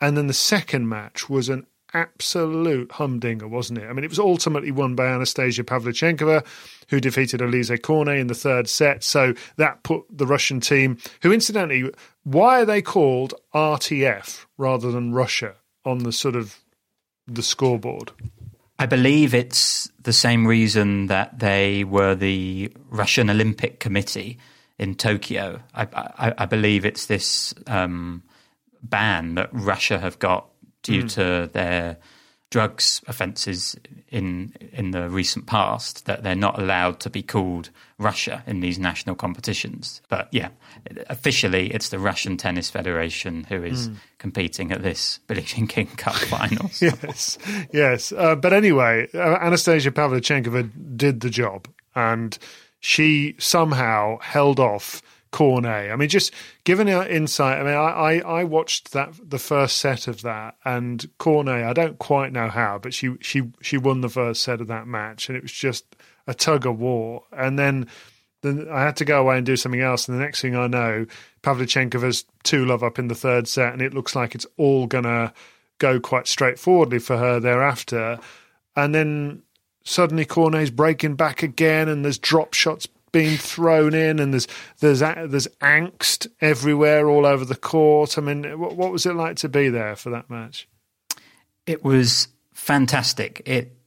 And 0.00 0.16
then 0.16 0.26
the 0.26 0.34
second 0.34 0.88
match 0.88 1.28
was 1.28 1.48
an 1.48 1.66
absolute 1.94 2.92
humdinger, 2.92 3.48
wasn't 3.48 3.78
it? 3.78 3.88
I 3.88 3.92
mean, 3.92 4.04
it 4.04 4.10
was 4.10 4.18
ultimately 4.18 4.70
won 4.70 4.94
by 4.94 5.06
Anastasia 5.06 5.64
Pavlyuchenkova, 5.64 6.46
who 6.88 7.00
defeated 7.00 7.40
Alize 7.40 7.80
Cornet 7.82 8.18
in 8.18 8.26
the 8.26 8.34
third 8.34 8.68
set. 8.68 9.04
So 9.04 9.34
that 9.56 9.82
put 9.82 10.04
the 10.10 10.26
Russian 10.26 10.60
team, 10.60 10.98
who 11.22 11.32
incidentally, 11.32 11.90
why 12.24 12.62
are 12.62 12.64
they 12.64 12.82
called 12.82 13.34
RTF 13.54 14.46
rather 14.56 14.90
than 14.90 15.12
Russia 15.12 15.54
on 15.84 15.98
the 15.98 16.12
sort 16.12 16.36
of 16.36 16.58
the 17.26 17.42
scoreboard? 17.42 18.12
I 18.78 18.86
believe 18.86 19.34
it's 19.34 19.90
the 20.02 20.12
same 20.12 20.46
reason 20.46 21.06
that 21.06 21.40
they 21.40 21.84
were 21.84 22.14
the 22.14 22.72
Russian 22.90 23.28
Olympic 23.28 23.80
Committee 23.80 24.38
in 24.78 24.94
Tokyo. 24.94 25.60
I, 25.74 25.88
I, 25.92 26.34
I 26.38 26.46
believe 26.46 26.84
it's 26.84 27.06
this 27.06 27.52
um, 27.66 28.22
ban 28.82 29.34
that 29.34 29.50
Russia 29.52 29.98
have 29.98 30.18
got 30.20 30.47
due 30.88 31.04
mm. 31.04 31.12
to 31.14 31.50
their 31.52 31.98
drugs 32.50 33.02
offences 33.06 33.76
in 34.08 34.54
in 34.72 34.90
the 34.92 35.10
recent 35.10 35.46
past 35.46 36.06
that 36.06 36.22
they're 36.22 36.34
not 36.34 36.58
allowed 36.58 36.98
to 36.98 37.10
be 37.10 37.22
called 37.22 37.68
Russia 37.98 38.42
in 38.46 38.60
these 38.60 38.78
national 38.78 39.14
competitions. 39.14 40.00
But 40.08 40.28
yeah, 40.32 40.48
officially 41.08 41.70
it's 41.74 41.90
the 41.90 41.98
Russian 41.98 42.38
Tennis 42.38 42.70
Federation 42.70 43.44
who 43.44 43.62
is 43.62 43.90
mm. 43.90 43.96
competing 44.18 44.72
at 44.72 44.82
this 44.82 45.18
Billie 45.26 45.42
King 45.42 45.88
Cup 45.96 46.14
finals. 46.32 46.80
yes, 46.80 47.38
yes. 47.70 48.12
Uh, 48.12 48.34
but 48.34 48.52
anyway, 48.52 49.08
uh, 49.12 49.36
Anastasia 49.40 49.90
Pavlyuchenkova 49.90 50.96
did 50.96 51.20
the 51.20 51.30
job, 51.30 51.68
and 51.94 52.38
she 52.80 53.34
somehow 53.38 54.18
held 54.20 54.58
off 54.58 55.02
Cornet. 55.30 55.90
I 55.90 55.96
mean, 55.96 56.08
just 56.08 56.32
giving 56.64 56.86
her 56.88 57.06
insight. 57.06 57.58
I 57.58 57.62
mean, 57.62 57.74
I, 57.74 57.76
I, 57.76 58.40
I, 58.40 58.44
watched 58.44 58.92
that 58.92 59.12
the 59.22 59.38
first 59.38 59.76
set 59.76 60.08
of 60.08 60.22
that, 60.22 60.56
and 60.64 61.08
Cornet. 61.18 61.64
I 61.64 61.72
don't 61.72 61.98
quite 61.98 62.32
know 62.32 62.48
how, 62.48 62.78
but 62.78 62.94
she 62.94 63.14
she 63.20 63.42
she 63.60 63.76
won 63.76 64.00
the 64.00 64.08
first 64.08 64.42
set 64.42 64.60
of 64.60 64.68
that 64.68 64.86
match, 64.86 65.28
and 65.28 65.36
it 65.36 65.42
was 65.42 65.52
just 65.52 65.96
a 66.26 66.34
tug 66.34 66.66
of 66.66 66.78
war. 66.78 67.24
And 67.32 67.58
then 67.58 67.88
then 68.42 68.68
I 68.70 68.82
had 68.82 68.96
to 68.96 69.04
go 69.04 69.20
away 69.20 69.36
and 69.36 69.46
do 69.46 69.56
something 69.56 69.80
else, 69.80 70.08
and 70.08 70.18
the 70.18 70.22
next 70.22 70.40
thing 70.40 70.56
I 70.56 70.66
know, 70.66 71.06
Pavlyuchenkova's 71.42 72.24
two 72.44 72.64
love 72.64 72.82
up 72.82 72.98
in 72.98 73.08
the 73.08 73.14
third 73.14 73.48
set, 73.48 73.72
and 73.72 73.82
it 73.82 73.94
looks 73.94 74.14
like 74.16 74.34
it's 74.34 74.46
all 74.56 74.86
gonna 74.86 75.32
go 75.78 76.00
quite 76.00 76.26
straightforwardly 76.26 76.98
for 76.98 77.16
her 77.16 77.40
thereafter. 77.40 78.18
And 78.76 78.94
then 78.94 79.42
suddenly 79.84 80.24
Cornet's 80.24 80.70
breaking 80.70 81.16
back 81.16 81.42
again, 81.42 81.88
and 81.88 82.04
there's 82.04 82.18
drop 82.18 82.54
shots 82.54 82.86
being 83.12 83.36
thrown 83.36 83.94
in, 83.94 84.18
and 84.18 84.32
there's 84.32 84.48
there's 84.80 85.00
there's 85.00 85.48
angst 85.60 86.26
everywhere, 86.40 87.08
all 87.08 87.26
over 87.26 87.44
the 87.44 87.56
court. 87.56 88.18
I 88.18 88.20
mean, 88.20 88.58
what, 88.58 88.76
what 88.76 88.92
was 88.92 89.06
it 89.06 89.14
like 89.14 89.36
to 89.38 89.48
be 89.48 89.68
there 89.68 89.96
for 89.96 90.10
that 90.10 90.30
match? 90.30 90.68
It 91.66 91.84
was 91.84 92.28
fantastic. 92.52 93.42
It 93.46 93.78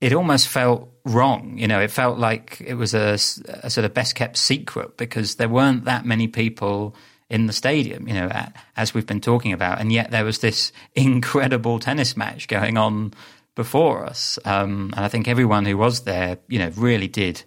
it 0.00 0.12
almost 0.12 0.48
felt 0.48 0.92
wrong. 1.04 1.56
You 1.58 1.68
know, 1.68 1.80
it 1.80 1.90
felt 1.90 2.18
like 2.18 2.60
it 2.60 2.74
was 2.74 2.94
a, 2.94 3.14
a, 3.62 3.70
sort 3.70 3.84
of 3.84 3.94
best 3.94 4.14
kept 4.14 4.36
secret 4.36 4.96
because 4.96 5.36
there 5.36 5.48
weren't 5.48 5.84
that 5.84 6.04
many 6.04 6.28
people 6.28 6.94
in 7.30 7.46
the 7.46 7.52
stadium, 7.52 8.06
you 8.06 8.14
know, 8.14 8.30
as 8.76 8.94
we've 8.94 9.06
been 9.06 9.20
talking 9.20 9.52
about. 9.52 9.80
And 9.80 9.90
yet 9.90 10.10
there 10.10 10.24
was 10.24 10.40
this 10.40 10.70
incredible 10.94 11.78
tennis 11.78 12.16
match 12.16 12.48
going 12.48 12.76
on 12.76 13.14
before 13.54 14.04
us. 14.04 14.38
Um, 14.44 14.92
and 14.94 15.04
I 15.04 15.08
think 15.08 15.28
everyone 15.28 15.64
who 15.64 15.76
was 15.76 16.02
there, 16.02 16.38
you 16.48 16.58
know, 16.58 16.70
really 16.76 17.08
did 17.08 17.42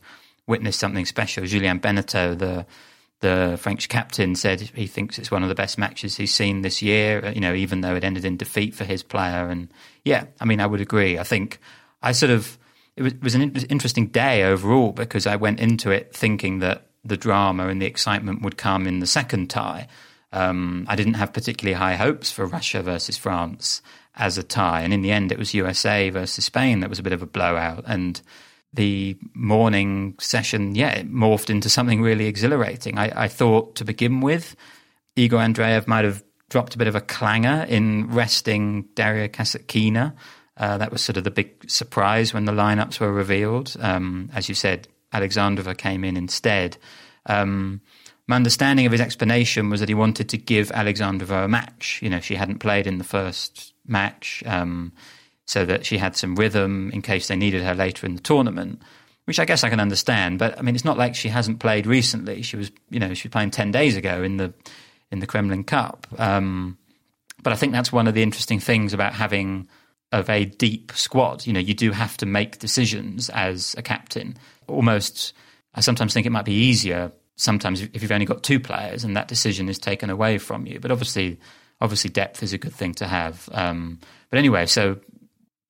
witnessed 0.49 0.79
something 0.79 1.05
special. 1.05 1.45
Julien 1.45 1.79
Benneteau, 1.79 2.37
the 2.37 2.65
the 3.21 3.57
French 3.61 3.89
captain, 3.89 4.33
said 4.35 4.61
he 4.61 4.87
thinks 4.87 5.19
it's 5.19 5.31
one 5.31 5.43
of 5.43 5.49
the 5.49 5.55
best 5.55 5.77
matches 5.77 6.15
he's 6.15 6.33
seen 6.33 6.61
this 6.61 6.81
year. 6.81 7.31
You 7.33 7.41
know, 7.41 7.53
even 7.53 7.81
though 7.81 7.95
it 7.95 8.03
ended 8.03 8.25
in 8.25 8.35
defeat 8.35 8.73
for 8.73 8.83
his 8.83 9.03
player. 9.03 9.47
And 9.47 9.69
yeah, 10.03 10.25
I 10.41 10.45
mean, 10.45 10.59
I 10.59 10.65
would 10.65 10.81
agree. 10.81 11.17
I 11.17 11.23
think 11.23 11.59
I 12.01 12.11
sort 12.11 12.31
of 12.31 12.57
it 12.95 13.03
was, 13.03 13.13
it 13.13 13.23
was 13.23 13.35
an 13.35 13.55
interesting 13.69 14.07
day 14.07 14.43
overall 14.43 14.91
because 14.91 15.25
I 15.25 15.37
went 15.37 15.61
into 15.61 15.91
it 15.91 16.13
thinking 16.13 16.59
that 16.59 16.87
the 17.05 17.15
drama 17.15 17.67
and 17.67 17.81
the 17.81 17.85
excitement 17.85 18.41
would 18.41 18.57
come 18.57 18.87
in 18.87 18.99
the 18.99 19.07
second 19.07 19.49
tie. 19.49 19.87
Um, 20.33 20.85
I 20.89 20.95
didn't 20.95 21.13
have 21.15 21.33
particularly 21.33 21.77
high 21.77 21.95
hopes 21.95 22.29
for 22.31 22.45
Russia 22.45 22.83
versus 22.83 23.17
France 23.17 23.81
as 24.15 24.37
a 24.37 24.43
tie, 24.43 24.81
and 24.81 24.93
in 24.93 25.01
the 25.01 25.11
end, 25.11 25.31
it 25.31 25.39
was 25.39 25.53
USA 25.53 26.09
versus 26.09 26.45
Spain 26.45 26.81
that 26.81 26.89
was 26.89 26.99
a 26.99 27.03
bit 27.03 27.13
of 27.13 27.21
a 27.21 27.25
blowout. 27.25 27.85
And 27.87 28.21
the 28.73 29.17
morning 29.33 30.15
session, 30.19 30.75
yeah, 30.75 30.91
it 30.91 31.11
morphed 31.11 31.49
into 31.49 31.69
something 31.69 32.01
really 32.01 32.27
exhilarating. 32.27 32.97
I, 32.97 33.23
I 33.23 33.27
thought 33.27 33.75
to 33.75 33.85
begin 33.85 34.21
with, 34.21 34.55
Igor 35.15 35.39
Andreev 35.39 35.87
might 35.87 36.05
have 36.05 36.23
dropped 36.49 36.75
a 36.75 36.77
bit 36.77 36.87
of 36.87 36.95
a 36.95 37.01
clanger 37.01 37.65
in 37.67 38.09
resting 38.09 38.83
Daria 38.95 39.29
Kasatkina. 39.29 40.13
Uh, 40.57 40.77
that 40.77 40.91
was 40.91 41.01
sort 41.01 41.17
of 41.17 41.23
the 41.23 41.31
big 41.31 41.69
surprise 41.69 42.33
when 42.33 42.45
the 42.45 42.51
lineups 42.51 42.99
were 42.99 43.11
revealed. 43.11 43.75
Um, 43.79 44.29
as 44.33 44.49
you 44.49 44.55
said, 44.55 44.87
Alexandrova 45.13 45.77
came 45.77 46.03
in 46.03 46.17
instead. 46.17 46.77
Um, 47.25 47.81
my 48.27 48.35
understanding 48.35 48.85
of 48.85 48.91
his 48.91 49.01
explanation 49.01 49.69
was 49.69 49.79
that 49.79 49.89
he 49.89 49.95
wanted 49.95 50.29
to 50.29 50.37
give 50.37 50.69
Alexandrova 50.69 51.45
a 51.45 51.47
match. 51.47 51.99
You 52.03 52.09
know, 52.09 52.19
she 52.19 52.35
hadn't 52.35 52.59
played 52.59 52.85
in 52.85 52.97
the 52.97 53.03
first 53.03 53.73
match. 53.87 54.43
Um, 54.45 54.91
so 55.49 55.65
that 55.65 55.83
she 55.83 55.97
had 55.97 56.15
some 56.15 56.35
rhythm 56.35 56.91
in 56.91 57.01
case 57.01 57.27
they 57.27 57.35
needed 57.35 57.63
her 57.63 57.73
later 57.73 58.05
in 58.05 58.13
the 58.13 58.21
tournament, 58.21 58.79
which 59.25 59.39
I 59.39 59.45
guess 59.45 59.63
I 59.63 59.69
can 59.71 59.79
understand. 59.79 60.37
But 60.37 60.59
I 60.59 60.61
mean, 60.61 60.75
it's 60.75 60.85
not 60.85 60.95
like 60.95 61.15
she 61.15 61.27
hasn't 61.27 61.57
played 61.59 61.87
recently. 61.87 62.43
She 62.43 62.55
was, 62.55 62.71
you 62.91 62.99
know, 62.99 63.15
she 63.15 63.27
was 63.27 63.31
playing 63.31 63.49
ten 63.49 63.71
days 63.71 63.95
ago 63.95 64.21
in 64.21 64.37
the 64.37 64.53
in 65.11 65.17
the 65.17 65.25
Kremlin 65.25 65.63
Cup. 65.63 66.05
Um, 66.19 66.77
but 67.41 67.51
I 67.51 67.55
think 67.55 67.73
that's 67.73 67.91
one 67.91 68.07
of 68.07 68.13
the 68.13 68.21
interesting 68.21 68.59
things 68.59 68.93
about 68.93 69.13
having 69.13 69.67
a 70.11 70.21
very 70.21 70.45
deep 70.45 70.91
squad. 70.93 71.47
You 71.47 71.53
know, 71.53 71.59
you 71.59 71.73
do 71.73 71.93
have 71.93 72.15
to 72.17 72.27
make 72.27 72.59
decisions 72.59 73.29
as 73.29 73.73
a 73.75 73.81
captain. 73.81 74.37
Almost, 74.67 75.33
I 75.73 75.81
sometimes 75.81 76.13
think 76.13 76.27
it 76.27 76.31
might 76.31 76.45
be 76.45 76.53
easier 76.53 77.11
sometimes 77.37 77.81
if 77.81 78.03
you've 78.03 78.11
only 78.11 78.25
got 78.27 78.43
two 78.43 78.59
players 78.59 79.03
and 79.03 79.15
that 79.17 79.29
decision 79.29 79.67
is 79.67 79.79
taken 79.79 80.11
away 80.11 80.37
from 80.37 80.67
you. 80.67 80.79
But 80.79 80.91
obviously, 80.91 81.39
obviously, 81.81 82.11
depth 82.11 82.43
is 82.43 82.53
a 82.53 82.59
good 82.59 82.73
thing 82.73 82.93
to 82.95 83.07
have. 83.07 83.49
Um, 83.51 83.99
but 84.29 84.37
anyway, 84.37 84.67
so 84.67 84.99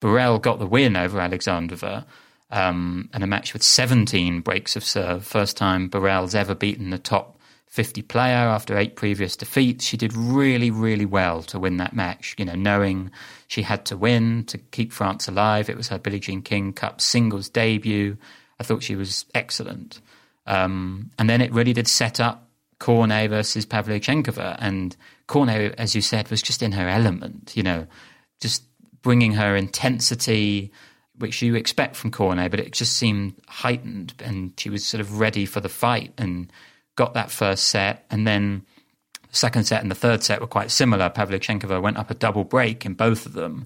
Burel 0.02 0.42
got 0.42 0.60
the 0.60 0.68
win 0.68 0.96
over 0.96 1.20
Alexandrova 1.20 2.06
um, 2.52 3.10
in 3.14 3.24
a 3.24 3.28
match 3.28 3.54
with 3.54 3.64
17 3.64 4.42
breaks 4.42 4.76
of 4.76 4.84
serve. 4.84 5.26
First 5.26 5.58
time 5.58 5.90
Burel's 5.90 6.36
ever 6.36 6.56
beaten 6.56 6.90
the 6.90 6.98
top 6.98 7.40
50 7.68 8.02
player 8.04 8.36
after 8.36 8.78
eight 8.78 8.96
previous 8.96 9.36
defeats. 9.36 9.86
She 9.86 9.98
did 9.98 10.14
really, 10.14 10.72
really 10.72 11.06
well 11.06 11.44
to 11.44 11.60
win 11.60 11.78
that 11.78 11.94
match, 11.94 12.36
you 12.38 12.46
know, 12.46 12.56
knowing 12.56 13.12
she 13.48 13.62
had 13.62 13.86
to 13.86 13.98
win 13.98 14.44
to 14.46 14.58
keep 14.58 14.92
France 14.92 15.28
alive. 15.28 15.70
It 15.70 15.78
was 15.78 15.90
her 15.90 16.00
Billie 16.00 16.20
Jean 16.20 16.42
King 16.42 16.74
Cup 16.74 17.00
singles 17.00 17.48
debut. 17.48 18.18
I 18.60 18.64
thought 18.64 18.84
she 18.84 18.96
was 18.96 19.26
excellent. 19.36 20.02
Um, 20.48 21.12
and 21.20 21.30
then 21.30 21.42
it 21.42 21.54
really 21.54 21.74
did 21.74 21.88
set 21.88 22.20
up 22.20 22.50
Cornet 22.80 23.30
versus 23.30 23.68
Pavlyuchenkova. 23.68 24.58
And 24.60 24.98
Cornet, 25.28 25.76
as 25.78 25.94
you 25.94 26.02
said, 26.02 26.32
was 26.32 26.42
just 26.42 26.64
in 26.64 26.72
her 26.72 26.90
element, 26.90 27.54
you 27.56 27.62
know, 27.62 27.86
just 28.42 28.64
bringing 29.10 29.32
her 29.32 29.56
intensity, 29.56 30.72
which 31.18 31.42
you 31.42 31.56
expect 31.56 31.96
from 31.96 32.12
Cornet, 32.12 32.52
but 32.52 32.60
it 32.60 32.72
just 32.72 32.94
seemed 32.94 33.34
heightened, 33.48 34.14
and 34.24 34.54
she 34.56 34.70
was 34.70 34.86
sort 34.86 35.02
of 35.02 35.20
ready 35.20 35.48
for 35.48 35.60
the 35.60 35.68
fight 35.68 36.14
and 36.20 36.54
got 36.96 37.16
that 37.16 37.32
first 37.32 37.70
set, 37.70 38.06
and 38.12 38.28
then 38.28 38.64
the 39.28 39.36
second 39.36 39.64
set 39.64 39.82
and 39.82 39.90
the 39.90 39.96
third 39.96 40.22
set 40.22 40.40
were 40.40 40.46
quite 40.46 40.70
similar. 40.70 41.10
Pavlyuchenkova 41.10 41.82
went 41.82 41.98
up 41.98 42.12
a 42.12 42.14
double 42.14 42.44
break 42.44 42.86
in 42.86 42.94
both 42.94 43.26
of 43.26 43.34
them, 43.34 43.66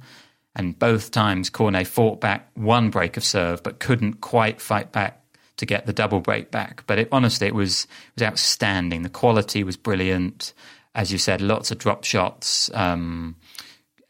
and 0.56 0.80
both 0.80 1.12
times 1.12 1.50
Cornet 1.50 1.88
fought 1.88 2.22
back 2.22 2.50
one 2.54 2.90
break 2.90 3.18
of 3.18 3.26
serve, 3.26 3.62
but 3.64 3.82
couldn't 3.82 4.22
quite 4.22 4.62
fight 4.62 4.94
back 4.94 5.26
to 5.58 5.66
get 5.66 5.86
the 5.86 5.92
double 5.92 6.22
break 6.22 6.52
back. 6.52 6.86
But 6.88 7.00
it, 7.00 7.10
honestly, 7.12 7.48
it 7.48 7.54
was 7.54 7.84
it 7.84 8.22
was 8.22 8.24
outstanding. 8.30 9.02
The 9.02 9.10
quality 9.10 9.66
was 9.66 9.76
brilliant, 9.76 10.54
as 10.96 11.12
you 11.12 11.18
said, 11.18 11.42
lots 11.42 11.70
of 11.70 11.80
drop 11.80 12.06
shots. 12.06 12.72
Um, 12.74 13.36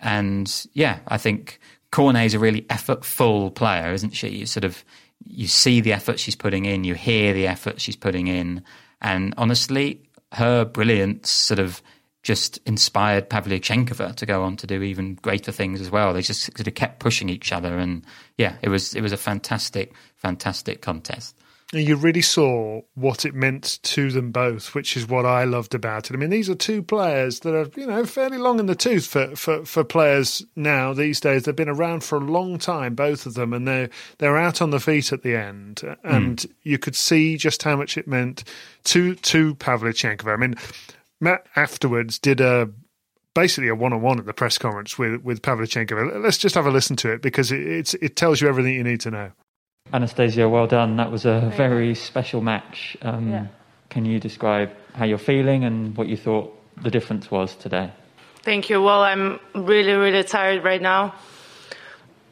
and 0.03 0.67
yeah, 0.73 0.99
I 1.07 1.17
think 1.17 1.59
Cornet 1.91 2.25
is 2.25 2.33
a 2.33 2.39
really 2.39 2.63
effortful 2.63 3.55
player, 3.55 3.93
isn't 3.93 4.11
she? 4.11 4.29
You 4.29 4.45
sort 4.45 4.65
of 4.65 4.83
you 5.25 5.47
see 5.47 5.79
the 5.79 5.93
effort 5.93 6.19
she's 6.19 6.35
putting 6.35 6.65
in, 6.65 6.83
you 6.83 6.93
hear 6.93 7.33
the 7.33 7.47
effort 7.47 7.79
she's 7.79 7.95
putting 7.95 8.27
in, 8.27 8.63
and 9.01 9.33
honestly, 9.37 10.01
her 10.33 10.65
brilliance 10.65 11.31
sort 11.31 11.59
of 11.59 11.81
just 12.23 12.59
inspired 12.65 13.29
Pavlyuchenkova 13.29 14.15
to 14.15 14.25
go 14.25 14.43
on 14.43 14.55
to 14.57 14.67
do 14.67 14.81
even 14.81 15.15
greater 15.15 15.51
things 15.51 15.81
as 15.81 15.91
well. 15.91 16.13
They 16.13 16.21
just 16.21 16.41
sort 16.41 16.67
of 16.67 16.73
kept 16.73 16.99
pushing 16.99 17.29
each 17.29 17.51
other, 17.51 17.77
and 17.77 18.05
yeah, 18.37 18.55
it 18.61 18.69
was 18.69 18.93
it 18.93 19.01
was 19.01 19.13
a 19.13 19.17
fantastic, 19.17 19.93
fantastic 20.17 20.81
contest. 20.81 21.37
You 21.73 21.95
really 21.95 22.21
saw 22.21 22.81
what 22.93 23.25
it 23.25 23.33
meant 23.33 23.79
to 23.81 24.11
them 24.11 24.31
both, 24.31 24.75
which 24.75 24.95
is 24.95 25.07
what 25.07 25.25
I 25.25 25.43
loved 25.43 25.73
about 25.73 26.09
it. 26.09 26.13
I 26.13 26.17
mean, 26.17 26.29
these 26.29 26.49
are 26.49 26.55
two 26.55 26.83
players 26.83 27.39
that 27.39 27.55
are, 27.55 27.67
you 27.75 27.87
know, 27.87 28.05
fairly 28.05 28.37
long 28.37 28.59
in 28.59 28.67
the 28.67 28.75
tooth 28.75 29.07
for, 29.07 29.35
for, 29.35 29.65
for 29.65 29.83
players 29.83 30.45
now 30.55 30.93
these 30.93 31.19
days. 31.19 31.43
They've 31.43 31.55
been 31.55 31.69
around 31.69 32.03
for 32.03 32.17
a 32.17 32.23
long 32.23 32.59
time, 32.59 32.93
both 32.93 33.25
of 33.25 33.33
them, 33.33 33.53
and 33.53 33.67
they're 33.67 33.89
they're 34.19 34.37
out 34.37 34.61
on 34.61 34.69
the 34.69 34.79
feet 34.79 35.11
at 35.11 35.23
the 35.23 35.35
end. 35.35 35.81
And 36.03 36.37
mm. 36.37 36.51
you 36.61 36.77
could 36.77 36.95
see 36.95 37.37
just 37.37 37.63
how 37.63 37.75
much 37.75 37.97
it 37.97 38.07
meant 38.07 38.43
to 38.85 39.15
to 39.15 39.55
Pavlyuchenkova. 39.55 40.33
I 40.33 40.37
mean, 40.37 40.55
Matt 41.19 41.47
afterwards 41.55 42.19
did 42.19 42.39
a 42.39 42.69
basically 43.33 43.69
a 43.69 43.75
one-on-one 43.75 44.19
at 44.19 44.25
the 44.25 44.33
press 44.33 44.57
conference 44.57 44.99
with 44.99 45.23
with 45.23 45.41
Pavlyuchenkova. 45.41 46.21
Let's 46.21 46.37
just 46.37 46.55
have 46.55 46.67
a 46.67 46.71
listen 46.71 46.95
to 46.97 47.11
it 47.11 47.21
because 47.21 47.51
it, 47.51 47.61
it's 47.61 47.93
it 47.95 48.15
tells 48.15 48.41
you 48.41 48.47
everything 48.47 48.75
you 48.75 48.83
need 48.83 49.01
to 49.01 49.11
know. 49.11 49.31
Anastasia, 49.93 50.49
well 50.49 50.65
done. 50.65 50.97
That 50.97 51.11
was 51.11 51.25
a 51.25 51.53
very 51.55 51.93
special 51.93 52.41
match. 52.41 52.97
Um, 53.03 53.29
yeah. 53.29 53.47
Can 53.89 54.05
you 54.05 54.19
describe 54.19 54.71
how 54.95 55.05
you're 55.05 55.19
feeling 55.19 55.63
and 55.63 55.95
what 55.95 56.07
you 56.07 56.17
thought 56.17 56.51
the 56.81 56.89
difference 56.89 57.29
was 57.29 57.55
today? 57.55 57.91
Thank 58.41 58.71
you. 58.71 58.81
Well, 58.81 59.03
I'm 59.03 59.39
really, 59.53 59.93
really 59.93 60.23
tired 60.23 60.63
right 60.63 60.81
now 60.81 61.13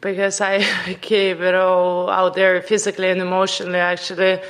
because 0.00 0.40
I 0.40 0.66
gave 1.00 1.40
it 1.40 1.54
all 1.54 2.10
out 2.10 2.34
there 2.34 2.60
physically 2.62 3.10
and 3.10 3.20
emotionally, 3.20 3.78
actually. 3.78 4.40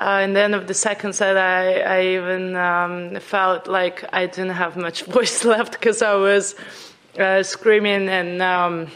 Uh, 0.00 0.20
in 0.22 0.34
the 0.34 0.40
end 0.40 0.54
of 0.54 0.68
the 0.68 0.74
second 0.74 1.14
set, 1.14 1.36
I, 1.36 1.80
I 1.80 2.02
even 2.14 2.54
um, 2.54 3.18
felt 3.18 3.66
like 3.66 4.04
I 4.12 4.26
didn't 4.26 4.54
have 4.54 4.76
much 4.76 5.02
voice 5.16 5.44
left 5.44 5.72
because 5.72 6.00
I 6.00 6.14
was 6.14 6.54
uh, 7.18 7.42
screaming 7.42 8.08
and. 8.08 8.40
Um, 8.40 8.86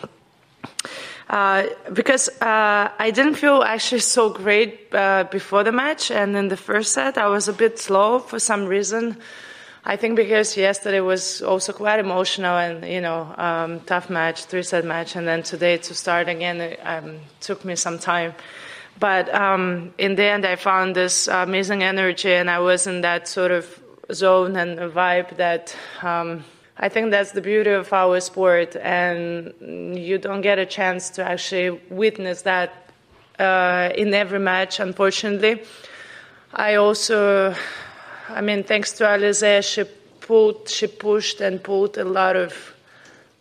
uh, 1.30 1.64
because 1.92 2.28
uh, 2.40 2.90
I 2.98 3.12
didn't 3.12 3.36
feel 3.36 3.62
actually 3.62 4.00
so 4.00 4.30
great 4.30 4.92
uh, 4.92 5.24
before 5.30 5.62
the 5.62 5.70
match, 5.70 6.10
and 6.10 6.36
in 6.36 6.48
the 6.48 6.56
first 6.56 6.92
set 6.92 7.16
I 7.16 7.28
was 7.28 7.46
a 7.46 7.52
bit 7.52 7.78
slow 7.78 8.18
for 8.18 8.40
some 8.40 8.66
reason. 8.66 9.16
I 9.84 9.94
think 9.94 10.16
because 10.16 10.56
yesterday 10.56 10.98
was 10.98 11.40
also 11.40 11.72
quite 11.72 12.00
emotional 12.00 12.56
and 12.58 12.84
you 12.84 13.00
know 13.00 13.32
um, 13.38 13.78
tough 13.86 14.10
match, 14.10 14.46
three 14.46 14.64
set 14.64 14.84
match, 14.84 15.14
and 15.14 15.24
then 15.24 15.44
today 15.44 15.76
to 15.76 15.94
start 15.94 16.28
again 16.28 16.60
it 16.60 16.80
um, 16.82 17.20
took 17.40 17.64
me 17.64 17.76
some 17.76 18.00
time. 18.00 18.34
But 18.98 19.32
um, 19.32 19.94
in 19.98 20.16
the 20.16 20.24
end, 20.24 20.44
I 20.44 20.56
found 20.56 20.96
this 20.96 21.28
amazing 21.28 21.84
energy, 21.84 22.32
and 22.32 22.50
I 22.50 22.58
was 22.58 22.88
in 22.88 23.02
that 23.02 23.28
sort 23.28 23.52
of 23.52 23.80
zone 24.12 24.56
and 24.56 24.80
vibe 24.92 25.36
that. 25.36 25.76
I 26.82 26.88
think 26.88 27.10
that's 27.10 27.32
the 27.32 27.42
beauty 27.42 27.70
of 27.70 27.92
our 27.92 28.20
sport, 28.20 28.74
and 28.74 29.52
you 29.94 30.16
don't 30.16 30.40
get 30.40 30.58
a 30.58 30.64
chance 30.64 31.10
to 31.10 31.22
actually 31.22 31.78
witness 31.90 32.40
that 32.42 32.90
uh, 33.38 33.90
in 33.94 34.14
every 34.14 34.38
match, 34.38 34.80
unfortunately. 34.80 35.62
I 36.54 36.76
also, 36.76 37.54
I 38.30 38.40
mean, 38.40 38.64
thanks 38.64 38.92
to 38.92 39.04
Alize, 39.04 39.62
she 39.62 39.84
pulled, 40.20 40.70
she 40.70 40.86
pushed 40.86 41.42
and 41.42 41.62
pulled 41.62 41.98
a 41.98 42.04
lot 42.04 42.36
of 42.36 42.74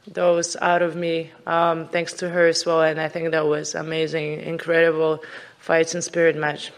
those 0.05 0.57
out 0.57 0.81
of 0.81 0.97
me, 0.97 1.31
um, 1.47 1.87
thanks 1.87 2.11
to 2.15 2.29
her 2.29 2.47
as 2.47 2.65
well, 2.65 2.81
and 2.81 2.99
I 2.99 3.07
think 3.07 3.31
that 3.31 3.45
was 3.45 3.73
amazing, 3.73 4.41
incredible 4.41 5.23
fighting 5.59 6.01
spirit 6.01 6.35
match. 6.35 6.73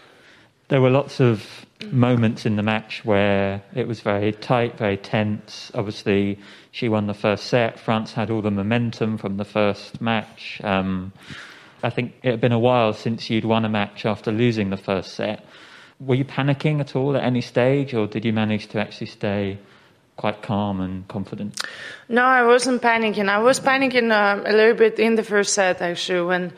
There 0.68 0.80
were 0.80 0.90
lots 0.90 1.18
of 1.18 1.44
moments 1.90 2.46
in 2.46 2.56
the 2.56 2.62
match 2.62 3.04
where 3.04 3.62
it 3.74 3.88
was 3.88 4.00
very 4.00 4.32
tight, 4.32 4.78
very 4.78 4.96
tense. 4.96 5.70
Obviously, 5.74 6.38
she 6.70 6.88
won 6.88 7.06
the 7.06 7.14
first 7.14 7.46
set. 7.46 7.78
France 7.78 8.12
had 8.12 8.30
all 8.30 8.42
the 8.42 8.50
momentum 8.50 9.18
from 9.18 9.36
the 9.36 9.44
first 9.44 10.00
match. 10.00 10.60
Um, 10.62 11.12
I 11.82 11.90
think 11.90 12.14
it 12.22 12.30
had 12.30 12.40
been 12.40 12.52
a 12.52 12.58
while 12.58 12.92
since 12.92 13.28
you'd 13.28 13.44
won 13.44 13.64
a 13.64 13.68
match 13.68 14.06
after 14.06 14.30
losing 14.30 14.70
the 14.70 14.76
first 14.76 15.14
set. 15.14 15.44
Were 15.98 16.14
you 16.14 16.24
panicking 16.24 16.80
at 16.80 16.96
all 16.96 17.16
at 17.16 17.24
any 17.24 17.40
stage, 17.40 17.94
or 17.94 18.06
did 18.06 18.24
you 18.24 18.32
manage 18.32 18.68
to 18.68 18.80
actually 18.80 19.08
stay 19.08 19.58
quite 20.16 20.42
calm 20.42 20.80
and 20.80 21.06
confident? 21.08 21.60
No, 22.08 22.22
I 22.22 22.44
wasn't 22.44 22.82
panicking. 22.82 23.28
I 23.28 23.38
was 23.38 23.60
panicking 23.60 24.10
uh, 24.10 24.42
a 24.44 24.52
little 24.52 24.74
bit 24.74 24.98
in 24.98 25.14
the 25.14 25.22
first 25.22 25.54
set, 25.54 25.80
actually, 25.80 26.22
when 26.22 26.52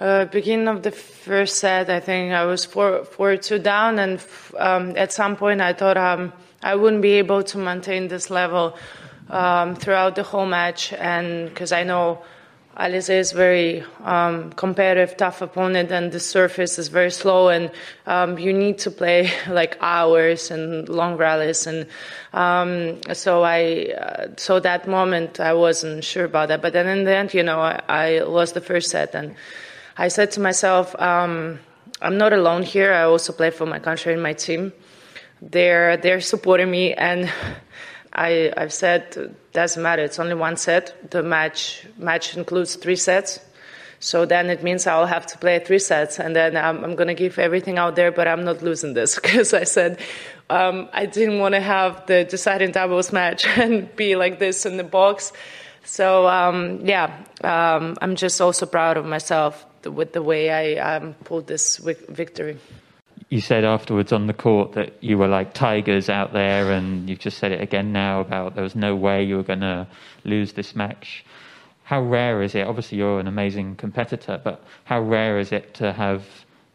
uh, 0.00 0.24
beginning 0.26 0.68
of 0.68 0.82
the 0.82 0.90
first 0.90 1.58
set, 1.58 1.88
I 1.88 2.00
think 2.00 2.32
I 2.32 2.44
was 2.44 2.64
four, 2.64 3.04
four 3.04 3.36
two 3.36 3.58
down, 3.58 3.98
and 3.98 4.20
um, 4.58 4.96
at 4.96 5.12
some 5.12 5.36
point 5.36 5.60
I 5.60 5.72
thought 5.72 5.96
um, 5.96 6.32
I 6.62 6.74
wouldn't 6.74 7.02
be 7.02 7.12
able 7.12 7.42
to 7.44 7.58
maintain 7.58 8.08
this 8.08 8.30
level 8.30 8.76
um, 9.30 9.76
throughout 9.76 10.16
the 10.16 10.22
whole 10.22 10.46
match, 10.46 10.92
and 10.92 11.48
because 11.48 11.70
I 11.70 11.84
know 11.84 12.22
Alize 12.76 13.08
is 13.08 13.30
very 13.30 13.84
um, 14.02 14.52
competitive, 14.54 15.16
tough 15.16 15.42
opponent, 15.42 15.92
and 15.92 16.10
the 16.10 16.18
surface 16.18 16.76
is 16.76 16.88
very 16.88 17.12
slow, 17.12 17.48
and 17.48 17.70
um, 18.06 18.36
you 18.36 18.52
need 18.52 18.78
to 18.78 18.90
play 18.90 19.30
like 19.48 19.78
hours 19.80 20.50
and 20.50 20.88
long 20.88 21.16
rallies, 21.16 21.68
and 21.68 21.86
um, 22.32 22.98
so 23.12 23.44
I, 23.44 23.94
uh, 23.96 24.26
so 24.36 24.58
that 24.58 24.88
moment 24.88 25.38
I 25.38 25.52
wasn't 25.52 26.02
sure 26.02 26.24
about 26.24 26.48
that, 26.48 26.62
but 26.62 26.72
then 26.72 26.88
in 26.88 27.04
the 27.04 27.14
end, 27.14 27.32
you 27.32 27.44
know, 27.44 27.60
I, 27.60 27.80
I 27.88 28.18
lost 28.20 28.54
the 28.54 28.60
first 28.60 28.90
set, 28.90 29.14
and 29.14 29.36
I 29.96 30.08
said 30.08 30.32
to 30.32 30.40
myself, 30.40 31.00
um, 31.00 31.60
I'm 32.02 32.18
not 32.18 32.32
alone 32.32 32.64
here. 32.64 32.92
I 32.92 33.02
also 33.02 33.32
play 33.32 33.50
for 33.50 33.64
my 33.64 33.78
country 33.78 34.12
and 34.12 34.22
my 34.22 34.32
team. 34.32 34.72
They're 35.40 35.96
they're 35.96 36.20
supporting 36.20 36.70
me, 36.70 36.94
and 36.94 37.30
I 38.12 38.52
I've 38.56 38.72
said 38.72 39.36
doesn't 39.52 39.82
matter. 39.82 40.02
It's 40.02 40.18
only 40.18 40.34
one 40.34 40.56
set. 40.56 41.10
The 41.10 41.22
match 41.22 41.86
match 41.96 42.36
includes 42.36 42.74
three 42.76 42.96
sets. 42.96 43.38
So 44.00 44.26
then 44.26 44.50
it 44.50 44.62
means 44.62 44.86
I'll 44.86 45.06
have 45.06 45.26
to 45.28 45.38
play 45.38 45.60
three 45.60 45.78
sets, 45.78 46.18
and 46.18 46.34
then 46.34 46.56
I'm, 46.56 46.84
I'm 46.84 46.96
to 46.96 47.14
give 47.14 47.38
everything 47.38 47.78
out 47.78 47.96
there, 47.96 48.10
but 48.10 48.28
I'm 48.28 48.44
not 48.44 48.62
losing 48.62 48.92
this 48.92 49.14
because 49.20 49.54
I 49.54 49.64
said 49.64 50.00
um, 50.50 50.88
I 50.92 51.06
didn't 51.06 51.38
want 51.38 51.54
to 51.54 51.60
have 51.60 52.06
the 52.06 52.24
deciding 52.24 52.72
doubles 52.72 53.12
match 53.12 53.46
and 53.58 53.94
be 53.96 54.16
like 54.16 54.40
this 54.40 54.66
in 54.66 54.76
the 54.76 54.84
box. 54.84 55.32
So 55.84 56.26
um, 56.26 56.80
yeah, 56.84 57.24
um, 57.42 57.96
I'm 58.02 58.16
just 58.16 58.40
also 58.40 58.66
proud 58.66 58.96
of 58.96 59.06
myself 59.06 59.64
with 59.90 60.12
the 60.12 60.22
way 60.22 60.50
I 60.50 60.96
um, 60.96 61.14
pulled 61.24 61.46
this 61.46 61.78
victory. 61.78 62.58
You 63.30 63.40
said 63.40 63.64
afterwards 63.64 64.12
on 64.12 64.26
the 64.26 64.34
court 64.34 64.72
that 64.72 65.02
you 65.02 65.18
were 65.18 65.28
like 65.28 65.54
tigers 65.54 66.08
out 66.08 66.32
there, 66.32 66.70
and 66.72 67.08
you've 67.08 67.18
just 67.18 67.38
said 67.38 67.52
it 67.52 67.60
again 67.60 67.92
now 67.92 68.20
about 68.20 68.54
there 68.54 68.62
was 68.62 68.76
no 68.76 68.94
way 68.94 69.24
you 69.24 69.36
were 69.36 69.42
going 69.42 69.60
to 69.60 69.86
lose 70.24 70.52
this 70.52 70.74
match. 70.74 71.24
How 71.84 72.00
rare 72.02 72.42
is 72.42 72.54
it? 72.54 72.66
Obviously, 72.66 72.98
you're 72.98 73.20
an 73.20 73.26
amazing 73.26 73.76
competitor, 73.76 74.40
but 74.42 74.64
how 74.84 75.00
rare 75.00 75.38
is 75.38 75.52
it 75.52 75.74
to 75.74 75.92
have 75.92 76.24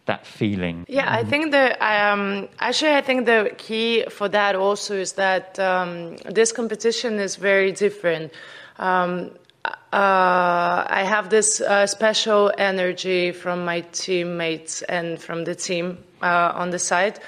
that 0.06 0.26
feeling? 0.26 0.86
Yeah, 0.88 1.12
I 1.12 1.24
think 1.24 1.52
that 1.52 1.82
um, 1.82 2.48
actually, 2.60 2.96
I 2.96 3.02
think 3.02 3.26
the 3.26 3.54
key 3.58 4.06
for 4.10 4.28
that 4.30 4.56
also 4.56 4.96
is 4.96 5.14
that 5.14 5.60
um, 5.60 6.18
this 6.26 6.52
competition 6.52 7.20
is 7.20 7.38
very 7.38 7.72
different. 7.72 8.34
Um, 8.78 9.32
uh, 9.66 9.72
I 9.92 11.04
have 11.06 11.30
this 11.30 11.62
uh, 11.62 11.88
special 11.88 12.52
energy 12.58 13.32
from 13.32 13.66
my 13.66 13.82
teammates 13.92 14.82
and 14.84 15.20
from 15.20 15.44
the 15.44 15.56
team 15.56 15.98
uh, 16.22 16.52
on 16.56 16.70
the 16.70 16.80
side. 16.80 17.20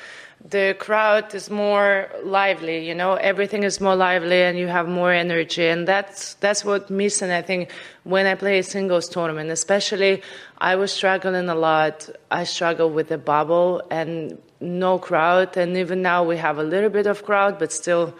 The 0.49 0.75
crowd 0.79 1.35
is 1.35 1.51
more 1.51 2.09
lively, 2.23 2.87
you 2.87 2.95
know. 2.95 3.13
Everything 3.13 3.63
is 3.63 3.79
more 3.79 3.95
lively, 3.95 4.41
and 4.41 4.57
you 4.57 4.67
have 4.67 4.87
more 4.87 5.11
energy, 5.11 5.67
and 5.67 5.87
that's 5.87 6.33
that's 6.35 6.65
what 6.65 6.89
missing. 6.89 7.29
I 7.29 7.43
think 7.43 7.69
when 8.03 8.25
I 8.25 8.33
play 8.33 8.57
a 8.57 8.63
singles 8.63 9.07
tournament, 9.07 9.51
especially, 9.51 10.23
I 10.57 10.77
was 10.77 10.91
struggling 10.91 11.47
a 11.47 11.53
lot. 11.53 12.09
I 12.31 12.45
struggle 12.45 12.89
with 12.89 13.09
the 13.09 13.19
bubble 13.19 13.83
and 13.91 14.39
no 14.59 14.97
crowd, 14.97 15.57
and 15.57 15.77
even 15.77 16.01
now 16.01 16.23
we 16.23 16.37
have 16.37 16.57
a 16.57 16.63
little 16.63 16.89
bit 16.89 17.05
of 17.05 17.23
crowd, 17.23 17.59
but 17.59 17.71
still, 17.71 18.15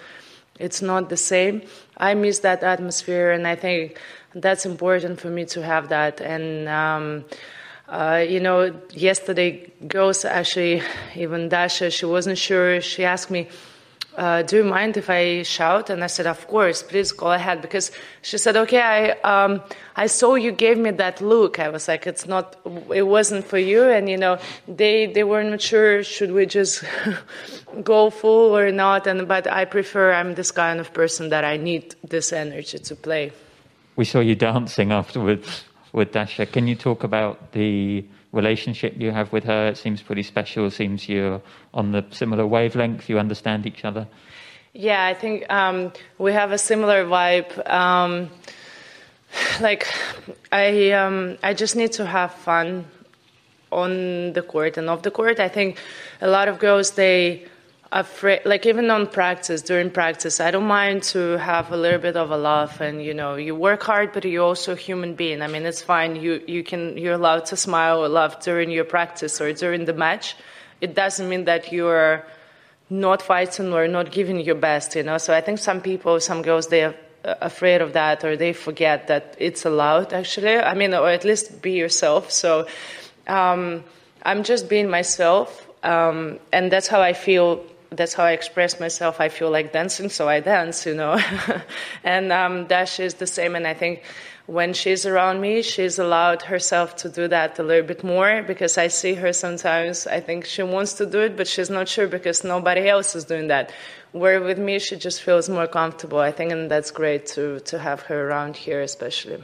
it's 0.61 0.81
not 0.81 1.09
the 1.09 1.17
same. 1.17 1.63
I 1.97 2.13
miss 2.13 2.39
that 2.39 2.63
atmosphere, 2.63 3.31
and 3.31 3.47
I 3.47 3.55
think 3.55 3.99
that's 4.33 4.65
important 4.65 5.19
for 5.19 5.29
me 5.29 5.45
to 5.45 5.63
have 5.63 5.89
that. 5.89 6.21
And 6.21 6.69
um, 6.69 7.25
uh, 7.89 8.23
you 8.27 8.39
know, 8.39 8.73
yesterday, 8.93 9.71
girls 9.87 10.23
actually, 10.23 10.81
even 11.15 11.49
Dasha, 11.49 11.89
she 11.91 12.05
wasn't 12.05 12.37
sure. 12.37 12.79
She 12.79 13.03
asked 13.03 13.29
me, 13.29 13.49
uh, 14.17 14.41
"Do 14.43 14.57
you 14.57 14.63
mind 14.63 14.97
if 14.97 15.09
I 15.09 15.43
shout?" 15.43 15.89
And 15.89 16.03
I 16.03 16.07
said, 16.07 16.27
"Of 16.27 16.47
course, 16.47 16.83
please 16.83 17.11
go 17.11 17.31
ahead." 17.31 17.61
Because 17.61 17.91
she 18.21 18.37
said, 18.37 18.55
"Okay, 18.57 18.81
I 18.81 19.11
um, 19.23 19.61
I 19.95 20.07
saw 20.07 20.35
you 20.35 20.51
gave 20.51 20.77
me 20.77 20.91
that 20.91 21.21
look." 21.21 21.59
I 21.59 21.69
was 21.69 21.87
like, 21.87 22.07
"It's 22.07 22.27
not, 22.27 22.55
it 22.93 23.03
wasn't 23.03 23.45
for 23.45 23.57
you." 23.57 23.83
And 23.83 24.09
you 24.09 24.17
know, 24.17 24.37
they 24.67 25.07
they 25.07 25.23
weren't 25.23 25.61
sure 25.61 26.03
should 26.03 26.31
we 26.31 26.45
just 26.45 26.83
go 27.83 28.09
full 28.09 28.57
or 28.57 28.71
not. 28.71 29.07
And 29.07 29.27
but 29.27 29.47
I 29.47 29.65
prefer. 29.65 30.13
I'm 30.13 30.35
this 30.35 30.51
kind 30.51 30.79
of 30.79 30.93
person 30.93 31.29
that 31.29 31.43
I 31.43 31.57
need 31.57 31.95
this 32.07 32.33
energy 32.33 32.79
to 32.79 32.95
play 32.95 33.31
we 33.95 34.05
saw 34.05 34.19
you 34.19 34.35
dancing 34.35 34.91
afterwards 34.91 35.63
with 35.93 36.11
Dasha. 36.11 36.45
Can 36.45 36.67
you 36.67 36.75
talk 36.75 37.03
about 37.03 37.51
the 37.51 38.05
relationship 38.31 38.95
you 38.97 39.11
have 39.11 39.31
with 39.31 39.43
her? 39.45 39.67
It 39.67 39.77
seems 39.77 40.01
pretty 40.01 40.23
special. 40.23 40.67
It 40.67 40.71
seems 40.71 41.07
you're 41.07 41.41
on 41.73 41.91
the 41.91 42.05
similar 42.11 42.45
wavelength. 42.47 43.09
You 43.09 43.19
understand 43.19 43.65
each 43.65 43.85
other. 43.85 44.07
Yeah, 44.73 45.05
I 45.05 45.13
think 45.13 45.51
um, 45.51 45.91
we 46.17 46.31
have 46.31 46.51
a 46.51 46.57
similar 46.57 47.05
vibe. 47.05 47.69
Um, 47.69 48.29
like, 49.59 49.85
I 50.51 50.91
um, 50.91 51.37
I 51.43 51.53
just 51.53 51.75
need 51.75 51.91
to 51.93 52.05
have 52.05 52.33
fun 52.33 52.85
on 53.71 54.33
the 54.33 54.41
court 54.41 54.77
and 54.77 54.89
off 54.89 55.01
the 55.01 55.11
court. 55.11 55.39
I 55.39 55.47
think 55.47 55.77
a 56.21 56.27
lot 56.27 56.47
of 56.47 56.59
girls 56.59 56.91
they 56.91 57.45
afraid 57.91 58.41
like 58.45 58.65
even 58.65 58.89
on 58.89 59.05
practice 59.05 59.61
during 59.61 59.89
practice 59.91 60.39
i 60.39 60.49
don't 60.49 60.65
mind 60.65 61.03
to 61.03 61.37
have 61.37 61.73
a 61.73 61.77
little 61.77 61.99
bit 61.99 62.15
of 62.15 62.31
a 62.31 62.37
laugh 62.37 62.79
and 62.79 63.03
you 63.03 63.13
know 63.13 63.35
you 63.35 63.53
work 63.53 63.83
hard 63.83 64.13
but 64.13 64.23
you're 64.23 64.45
also 64.45 64.71
a 64.73 64.75
human 64.77 65.13
being. 65.13 65.41
I 65.41 65.47
mean 65.47 65.65
it's 65.65 65.81
fine. 65.81 66.15
You 66.15 66.41
you 66.47 66.63
can 66.63 66.97
you're 66.97 67.13
allowed 67.13 67.45
to 67.47 67.57
smile 67.57 68.03
or 68.03 68.07
laugh 68.07 68.41
during 68.41 68.71
your 68.71 68.85
practice 68.85 69.41
or 69.41 69.51
during 69.51 69.85
the 69.85 69.93
match. 69.93 70.35
It 70.79 70.95
doesn't 70.95 71.27
mean 71.27 71.45
that 71.45 71.73
you're 71.73 72.25
not 72.89 73.21
fighting 73.21 73.73
or 73.73 73.87
not 73.87 74.11
giving 74.11 74.39
your 74.39 74.55
best 74.55 74.95
you 74.95 75.03
know? 75.03 75.17
So 75.17 75.33
i 75.33 75.41
think 75.41 75.59
some 75.59 75.81
people 75.81 76.19
some 76.21 76.41
girls 76.41 76.67
they 76.67 76.83
are 76.83 76.95
afraid 77.23 77.81
of 77.81 77.93
that 77.93 78.23
or 78.23 78.37
they 78.37 78.53
forget 78.53 79.07
that 79.07 79.35
it's 79.37 79.65
allowed 79.65 80.13
actually. 80.13 80.55
I 80.55 80.75
mean 80.75 80.93
or 80.93 81.09
at 81.09 81.25
least 81.25 81.61
be 81.61 81.73
yourself. 81.73 82.31
So 82.31 82.67
um, 83.27 83.83
i'm 84.23 84.43
just 84.43 84.69
being 84.69 84.89
myself 84.89 85.67
um, 85.83 86.39
and 86.53 86.71
that's 86.71 86.87
how 86.87 87.01
i 87.01 87.13
feel 87.13 87.65
that's 87.91 88.13
how 88.13 88.23
I 88.23 88.31
express 88.31 88.79
myself. 88.79 89.19
I 89.19 89.27
feel 89.27 89.51
like 89.51 89.73
dancing, 89.73 90.09
so 90.09 90.29
I 90.29 90.39
dance, 90.39 90.85
you 90.85 90.95
know. 90.95 91.19
and 92.03 92.31
um, 92.31 92.65
Dash 92.67 92.99
is 93.01 93.15
the 93.15 93.27
same, 93.27 93.53
and 93.53 93.67
I 93.67 93.73
think 93.73 94.03
when 94.47 94.73
she's 94.73 95.05
around 95.05 95.41
me, 95.41 95.61
she's 95.61 95.99
allowed 95.99 96.41
herself 96.43 96.95
to 96.97 97.09
do 97.09 97.27
that 97.27 97.59
a 97.59 97.63
little 97.63 97.85
bit 97.85 98.01
more 98.03 98.43
because 98.43 98.77
I 98.77 98.87
see 98.87 99.13
her 99.15 99.33
sometimes. 99.33 100.07
I 100.07 100.21
think 100.21 100.45
she 100.45 100.63
wants 100.63 100.93
to 100.95 101.05
do 101.05 101.19
it, 101.19 101.35
but 101.35 101.47
she's 101.47 101.69
not 101.69 101.89
sure 101.89 102.07
because 102.07 102.45
nobody 102.45 102.87
else 102.87 103.13
is 103.13 103.25
doing 103.25 103.47
that. 103.47 103.73
Where 104.13 104.41
with 104.41 104.57
me, 104.57 104.79
she 104.79 104.95
just 104.95 105.21
feels 105.21 105.49
more 105.49 105.67
comfortable. 105.67 106.19
I 106.19 106.31
think, 106.31 106.53
and 106.53 106.71
that's 106.71 106.91
great 106.91 107.25
to 107.35 107.59
to 107.59 107.77
have 107.77 108.01
her 108.03 108.29
around 108.29 108.55
here, 108.55 108.81
especially 108.81 109.43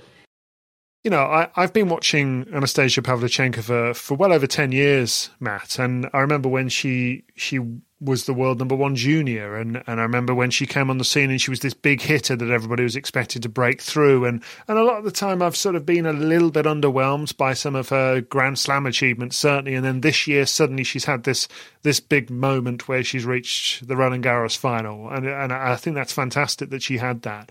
you 1.07 1.11
know, 1.11 1.23
I, 1.23 1.47
have 1.61 1.71
been 1.71 1.87
watching 1.87 2.45
Anastasia 2.53 3.01
Pavlyuchenko 3.01 3.63
for, 3.63 3.93
for 3.93 4.15
well 4.15 4.33
over 4.33 4.45
ten 4.45 4.73
years, 4.73 5.29
Matt, 5.39 5.79
and 5.79 6.09
I 6.11 6.19
remember 6.19 6.49
when 6.49 6.67
she 6.67 7.23
she 7.33 7.61
was 8.01 8.25
the 8.25 8.33
world 8.33 8.59
number 8.59 8.75
one 8.75 8.93
junior, 8.97 9.55
and, 9.55 9.81
and 9.87 10.01
I 10.01 10.03
remember 10.03 10.35
when 10.35 10.51
she 10.51 10.65
came 10.65 10.89
on 10.89 10.97
the 10.97 11.05
scene 11.05 11.31
and 11.31 11.39
she 11.39 11.49
was 11.49 11.61
this 11.61 11.73
big 11.73 12.01
hitter 12.01 12.35
that 12.35 12.49
everybody 12.49 12.83
was 12.83 12.97
expected 12.97 13.41
to 13.43 13.47
break 13.47 13.81
through, 13.81 14.25
and 14.25 14.43
and 14.67 14.77
a 14.77 14.83
lot 14.83 14.97
of 14.97 15.05
the 15.05 15.11
time 15.11 15.41
I've 15.41 15.55
sort 15.55 15.75
of 15.75 15.85
been 15.85 16.05
a 16.05 16.11
little 16.11 16.51
bit 16.51 16.65
underwhelmed 16.65 17.37
by 17.37 17.53
some 17.53 17.77
of 17.77 17.87
her 17.87 18.19
Grand 18.19 18.59
Slam 18.59 18.85
achievements, 18.85 19.37
certainly, 19.37 19.75
and 19.75 19.85
then 19.85 20.01
this 20.01 20.27
year 20.27 20.45
suddenly 20.45 20.83
she's 20.83 21.05
had 21.05 21.23
this 21.23 21.47
this 21.83 22.01
big 22.01 22.29
moment 22.29 22.89
where 22.89 23.01
she's 23.01 23.23
reached 23.23 23.87
the 23.87 23.95
Roland 23.95 24.25
Garros 24.25 24.57
final, 24.57 25.09
and 25.09 25.25
and 25.25 25.53
I 25.53 25.77
think 25.77 25.95
that's 25.95 26.11
fantastic 26.11 26.69
that 26.71 26.83
she 26.83 26.97
had 26.97 27.21
that, 27.21 27.49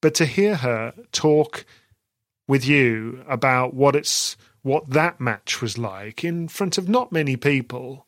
but 0.00 0.14
to 0.14 0.24
hear 0.24 0.54
her 0.54 0.94
talk 1.12 1.66
with 2.50 2.66
you 2.66 3.22
about 3.28 3.72
what 3.74 3.94
it's 3.94 4.36
what 4.62 4.90
that 4.90 5.20
match 5.20 5.62
was 5.62 5.78
like 5.78 6.24
in 6.24 6.48
front 6.48 6.76
of 6.76 6.88
not 6.88 7.12
many 7.12 7.36
people. 7.36 8.06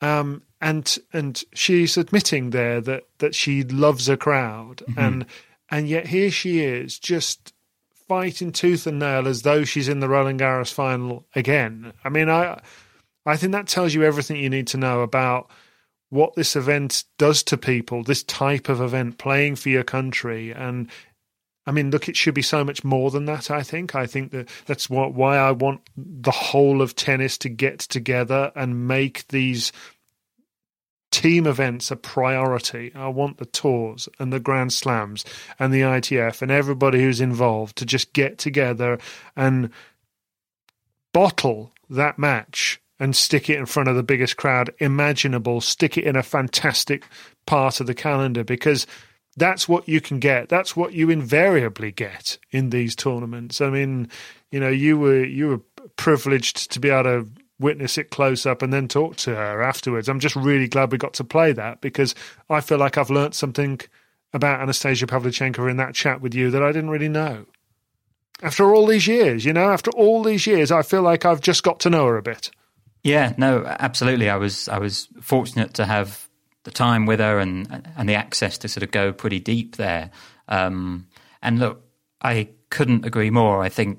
Um, 0.00 0.42
and 0.60 0.98
and 1.12 1.42
she's 1.54 1.96
admitting 1.96 2.50
there 2.50 2.80
that 2.80 3.04
that 3.18 3.36
she 3.36 3.62
loves 3.62 4.08
a 4.08 4.16
crowd, 4.16 4.78
mm-hmm. 4.78 4.98
and 4.98 5.26
and 5.70 5.88
yet 5.88 6.08
here 6.08 6.30
she 6.30 6.60
is 6.60 6.98
just 6.98 7.54
fighting 8.08 8.50
tooth 8.50 8.86
and 8.86 8.98
nail 8.98 9.28
as 9.28 9.42
though 9.42 9.62
she's 9.62 9.88
in 9.88 10.00
the 10.00 10.08
Roland 10.08 10.40
Garros 10.40 10.72
final 10.72 11.24
again. 11.36 11.92
I 12.02 12.08
mean, 12.08 12.28
I 12.28 12.60
I 13.24 13.36
think 13.36 13.52
that 13.52 13.68
tells 13.68 13.94
you 13.94 14.02
everything 14.02 14.38
you 14.38 14.50
need 14.50 14.66
to 14.68 14.76
know 14.76 15.02
about 15.02 15.50
what 16.10 16.34
this 16.34 16.56
event 16.56 17.04
does 17.16 17.44
to 17.44 17.56
people, 17.56 18.02
this 18.02 18.24
type 18.24 18.68
of 18.68 18.80
event, 18.80 19.18
playing 19.18 19.54
for 19.54 19.68
your 19.68 19.84
country, 19.84 20.52
and 20.52 20.88
I 21.68 21.70
mean, 21.70 21.90
look, 21.90 22.08
it 22.08 22.16
should 22.16 22.32
be 22.32 22.40
so 22.40 22.64
much 22.64 22.82
more 22.82 23.10
than 23.10 23.26
that. 23.26 23.50
I 23.50 23.62
think. 23.62 23.94
I 23.94 24.06
think 24.06 24.30
that 24.32 24.48
that's 24.64 24.88
what 24.88 25.12
why 25.12 25.36
I 25.36 25.50
want 25.50 25.82
the 25.96 26.30
whole 26.30 26.80
of 26.80 26.96
tennis 26.96 27.36
to 27.38 27.50
get 27.50 27.80
together 27.80 28.50
and 28.56 28.88
make 28.88 29.28
these 29.28 29.70
team 31.10 31.46
events 31.46 31.90
a 31.90 31.96
priority. 31.96 32.90
I 32.94 33.08
want 33.08 33.36
the 33.36 33.44
tours 33.44 34.08
and 34.18 34.32
the 34.32 34.40
Grand 34.40 34.72
Slams 34.72 35.26
and 35.58 35.70
the 35.70 35.82
ITF 35.82 36.40
and 36.40 36.50
everybody 36.50 37.02
who's 37.02 37.20
involved 37.20 37.76
to 37.76 37.84
just 37.86 38.14
get 38.14 38.38
together 38.38 38.98
and 39.36 39.68
bottle 41.12 41.74
that 41.90 42.18
match 42.18 42.80
and 42.98 43.14
stick 43.14 43.50
it 43.50 43.58
in 43.58 43.66
front 43.66 43.90
of 43.90 43.96
the 43.96 44.02
biggest 44.02 44.38
crowd 44.38 44.72
imaginable. 44.78 45.60
Stick 45.60 45.98
it 45.98 46.04
in 46.04 46.16
a 46.16 46.22
fantastic 46.22 47.04
part 47.44 47.78
of 47.78 47.86
the 47.86 47.94
calendar 47.94 48.42
because 48.42 48.86
that's 49.38 49.68
what 49.68 49.88
you 49.88 50.00
can 50.00 50.18
get. 50.18 50.48
That's 50.48 50.76
what 50.76 50.92
you 50.92 51.10
invariably 51.10 51.92
get 51.92 52.38
in 52.50 52.70
these 52.70 52.94
tournaments. 52.96 53.60
I 53.60 53.70
mean, 53.70 54.08
you 54.50 54.60
know, 54.60 54.68
you 54.68 54.98
were 54.98 55.24
you 55.24 55.48
were 55.48 55.60
privileged 55.96 56.70
to 56.72 56.80
be 56.80 56.90
able 56.90 57.04
to 57.04 57.28
witness 57.58 57.98
it 57.98 58.10
close 58.10 58.46
up 58.46 58.62
and 58.62 58.72
then 58.72 58.88
talk 58.88 59.16
to 59.16 59.34
her 59.34 59.62
afterwards. 59.62 60.08
I'm 60.08 60.20
just 60.20 60.36
really 60.36 60.68
glad 60.68 60.92
we 60.92 60.98
got 60.98 61.14
to 61.14 61.24
play 61.24 61.52
that 61.52 61.80
because 61.80 62.14
I 62.48 62.60
feel 62.60 62.78
like 62.78 62.96
I've 62.96 63.10
learnt 63.10 63.34
something 63.34 63.80
about 64.32 64.60
Anastasia 64.60 65.06
Pavlichenko 65.06 65.68
in 65.68 65.76
that 65.78 65.94
chat 65.94 66.20
with 66.20 66.34
you 66.34 66.50
that 66.50 66.62
I 66.62 66.68
didn't 66.68 66.90
really 66.90 67.08
know. 67.08 67.46
After 68.42 68.72
all 68.72 68.86
these 68.86 69.08
years, 69.08 69.44
you 69.44 69.52
know, 69.52 69.70
after 69.70 69.90
all 69.92 70.22
these 70.22 70.46
years, 70.46 70.70
I 70.70 70.82
feel 70.82 71.02
like 71.02 71.24
I've 71.24 71.40
just 71.40 71.64
got 71.64 71.80
to 71.80 71.90
know 71.90 72.06
her 72.06 72.16
a 72.16 72.22
bit. 72.22 72.50
Yeah, 73.02 73.32
no, 73.36 73.64
absolutely. 73.64 74.28
I 74.28 74.36
was 74.36 74.68
I 74.68 74.78
was 74.78 75.08
fortunate 75.20 75.74
to 75.74 75.86
have 75.86 76.27
the 76.68 76.74
time 76.74 77.06
with 77.06 77.18
her 77.20 77.38
and 77.38 77.88
and 77.96 78.08
the 78.08 78.14
access 78.14 78.58
to 78.58 78.68
sort 78.68 78.82
of 78.82 78.90
go 78.90 79.12
pretty 79.12 79.40
deep 79.40 79.76
there. 79.76 80.10
Um, 80.48 81.06
and 81.42 81.58
look, 81.58 81.82
I 82.22 82.48
couldn't 82.70 83.06
agree 83.06 83.30
more. 83.30 83.62
I 83.62 83.70
think 83.70 83.98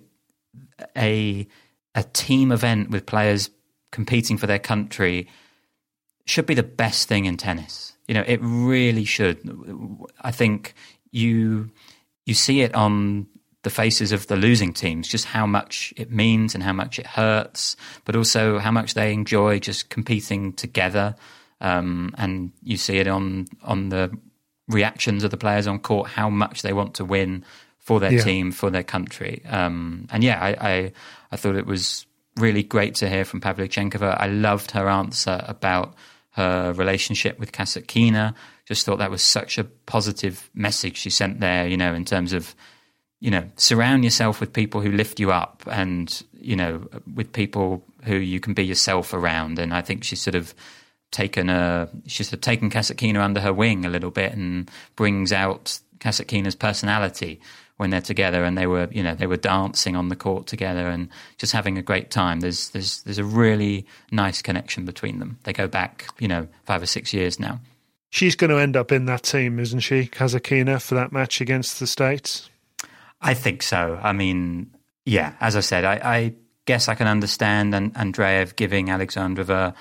a 0.95 1.47
a 1.95 2.03
team 2.03 2.51
event 2.51 2.91
with 2.91 3.05
players 3.05 3.49
competing 3.91 4.37
for 4.37 4.47
their 4.47 4.59
country 4.59 5.27
should 6.25 6.45
be 6.45 6.53
the 6.53 6.63
best 6.63 7.07
thing 7.07 7.25
in 7.25 7.37
tennis. 7.37 7.93
You 8.07 8.13
know, 8.13 8.23
it 8.27 8.39
really 8.41 9.05
should. 9.05 9.37
I 10.21 10.31
think 10.31 10.75
you 11.11 11.71
you 12.25 12.35
see 12.35 12.61
it 12.61 12.75
on 12.75 13.27
the 13.63 13.69
faces 13.69 14.11
of 14.11 14.27
the 14.27 14.37
losing 14.37 14.73
teams, 14.73 15.07
just 15.07 15.25
how 15.25 15.45
much 15.45 15.93
it 15.97 16.11
means 16.11 16.53
and 16.53 16.63
how 16.63 16.71
much 16.71 16.99
it 16.99 17.07
hurts, 17.07 17.75
but 18.05 18.15
also 18.15 18.59
how 18.59 18.71
much 18.71 18.93
they 18.93 19.11
enjoy 19.11 19.59
just 19.59 19.89
competing 19.89 20.53
together. 20.53 21.15
Um, 21.61 22.13
and 22.17 22.51
you 22.63 22.77
see 22.77 22.97
it 22.97 23.07
on 23.07 23.47
on 23.63 23.89
the 23.89 24.17
reactions 24.67 25.23
of 25.23 25.31
the 25.31 25.37
players 25.37 25.67
on 25.67 25.79
court, 25.79 26.09
how 26.09 26.29
much 26.29 26.61
they 26.61 26.73
want 26.73 26.93
to 26.95 27.05
win 27.05 27.43
for 27.79 27.99
their 27.99 28.13
yeah. 28.13 28.21
team, 28.21 28.51
for 28.51 28.69
their 28.69 28.83
country. 28.83 29.41
Um, 29.47 30.07
and 30.11 30.23
yeah, 30.23 30.39
I, 30.39 30.69
I, 30.69 30.91
I 31.31 31.35
thought 31.37 31.55
it 31.55 31.65
was 31.65 32.05
really 32.37 32.61
great 32.61 32.95
to 32.95 33.09
hear 33.09 33.25
from 33.25 33.41
Pavlyuchenkova. 33.41 34.15
I 34.19 34.27
loved 34.27 34.71
her 34.71 34.87
answer 34.87 35.43
about 35.47 35.95
her 36.31 36.71
relationship 36.73 37.39
with 37.39 37.51
Kasatkina. 37.51 38.35
Just 38.65 38.85
thought 38.85 38.99
that 38.99 39.09
was 39.09 39.23
such 39.23 39.57
a 39.57 39.63
positive 39.63 40.49
message 40.53 40.97
she 40.97 41.09
sent 41.09 41.39
there. 41.39 41.67
You 41.67 41.77
know, 41.77 41.93
in 41.93 42.05
terms 42.05 42.31
of 42.33 42.55
you 43.19 43.31
know, 43.31 43.43
surround 43.57 44.03
yourself 44.05 44.39
with 44.39 44.53
people 44.53 44.79
who 44.79 44.91
lift 44.91 45.19
you 45.19 45.31
up, 45.31 45.63
and 45.69 46.23
you 46.33 46.55
know, 46.55 46.87
with 47.13 47.33
people 47.33 47.83
who 48.03 48.15
you 48.15 48.39
can 48.39 48.53
be 48.53 48.63
yourself 48.63 49.13
around. 49.13 49.59
And 49.59 49.73
I 49.73 49.81
think 49.81 50.03
she 50.03 50.15
sort 50.15 50.35
of 50.35 50.53
taken 51.11 51.49
a 51.49 51.89
she's 52.05 52.29
taken 52.29 52.69
Kasatkina 52.69 53.19
under 53.19 53.39
her 53.39 53.53
wing 53.53 53.85
a 53.85 53.89
little 53.89 54.11
bit 54.11 54.33
and 54.33 54.69
brings 54.95 55.31
out 55.31 55.79
Kasatkina's 55.99 56.55
personality 56.55 57.39
when 57.77 57.89
they're 57.89 58.01
together 58.01 58.43
and 58.43 58.57
they 58.57 58.67
were 58.67 58.89
you 58.91 59.01
know 59.01 59.15
they 59.15 59.25
were 59.25 59.37
dancing 59.37 59.95
on 59.95 60.09
the 60.09 60.15
court 60.15 60.47
together 60.47 60.89
and 60.89 61.09
just 61.37 61.53
having 61.53 61.77
a 61.77 61.81
great 61.81 62.11
time. 62.11 62.41
There's 62.41 62.69
there's 62.69 63.01
there's 63.03 63.17
a 63.17 63.23
really 63.23 63.85
nice 64.11 64.41
connection 64.41 64.85
between 64.85 65.19
them. 65.19 65.39
They 65.43 65.53
go 65.53 65.67
back 65.67 66.07
you 66.19 66.27
know 66.27 66.47
5 66.65 66.83
or 66.83 66.85
6 66.85 67.13
years 67.13 67.39
now. 67.39 67.59
She's 68.11 68.35
going 68.35 68.49
to 68.49 68.57
end 68.57 68.75
up 68.75 68.91
in 68.91 69.05
that 69.05 69.23
team 69.23 69.59
isn't 69.59 69.79
she 69.79 70.07
Kasatkina 70.07 70.81
for 70.81 70.95
that 70.95 71.11
match 71.11 71.41
against 71.41 71.79
the 71.79 71.87
states? 71.87 72.49
I 73.21 73.33
think 73.33 73.63
so. 73.63 73.99
I 74.01 74.13
mean 74.13 74.71
yeah 75.05 75.33
as 75.39 75.55
I 75.55 75.61
said 75.61 75.85
I, 75.85 75.95
I 76.03 76.33
guess 76.65 76.87
I 76.87 76.95
can 76.95 77.07
understand 77.07 77.73
and 77.73 77.93
Andreev 77.95 78.55
giving 78.55 78.87
Alexandrova 78.87 79.73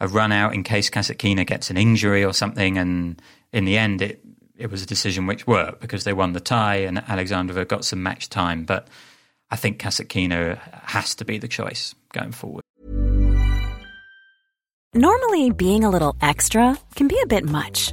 a 0.00 0.08
run 0.08 0.32
out 0.32 0.54
in 0.54 0.62
case 0.62 0.90
Kasatkina 0.90 1.46
gets 1.46 1.70
an 1.70 1.76
injury 1.76 2.24
or 2.24 2.32
something. 2.32 2.78
And 2.78 3.20
in 3.52 3.64
the 3.64 3.78
end, 3.78 4.02
it 4.02 4.20
it 4.58 4.70
was 4.70 4.82
a 4.82 4.86
decision 4.86 5.26
which 5.26 5.46
worked 5.46 5.80
because 5.80 6.04
they 6.04 6.12
won 6.12 6.32
the 6.32 6.40
tie 6.40 6.76
and 6.76 6.98
Alexandrova 6.98 7.68
got 7.68 7.84
some 7.84 8.02
match 8.02 8.30
time. 8.30 8.64
But 8.64 8.88
I 9.50 9.56
think 9.56 9.78
Kasatkina 9.78 10.58
has 10.84 11.14
to 11.16 11.24
be 11.24 11.38
the 11.38 11.48
choice 11.48 11.94
going 12.12 12.32
forward. 12.32 12.62
Normally, 14.94 15.50
being 15.50 15.84
a 15.84 15.90
little 15.90 16.16
extra 16.22 16.78
can 16.94 17.06
be 17.06 17.20
a 17.22 17.26
bit 17.26 17.44
much, 17.44 17.92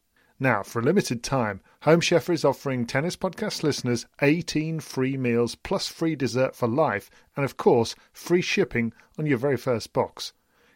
Now, 0.41 0.63
for 0.63 0.79
a 0.79 0.83
limited 0.83 1.21
time, 1.21 1.61
Home 1.83 2.01
Chef 2.01 2.27
is 2.27 2.43
offering 2.43 2.87
Tennis 2.87 3.15
Podcast 3.15 3.61
listeners 3.61 4.07
18 4.23 4.79
free 4.79 5.15
meals 5.15 5.53
plus 5.53 5.87
free 5.87 6.15
dessert 6.15 6.55
for 6.55 6.67
life, 6.67 7.11
and 7.35 7.45
of 7.45 7.57
course, 7.57 7.93
free 8.11 8.41
shipping 8.41 8.91
on 9.19 9.27
your 9.27 9.37
very 9.37 9.55
first 9.55 9.93
box. 9.93 10.33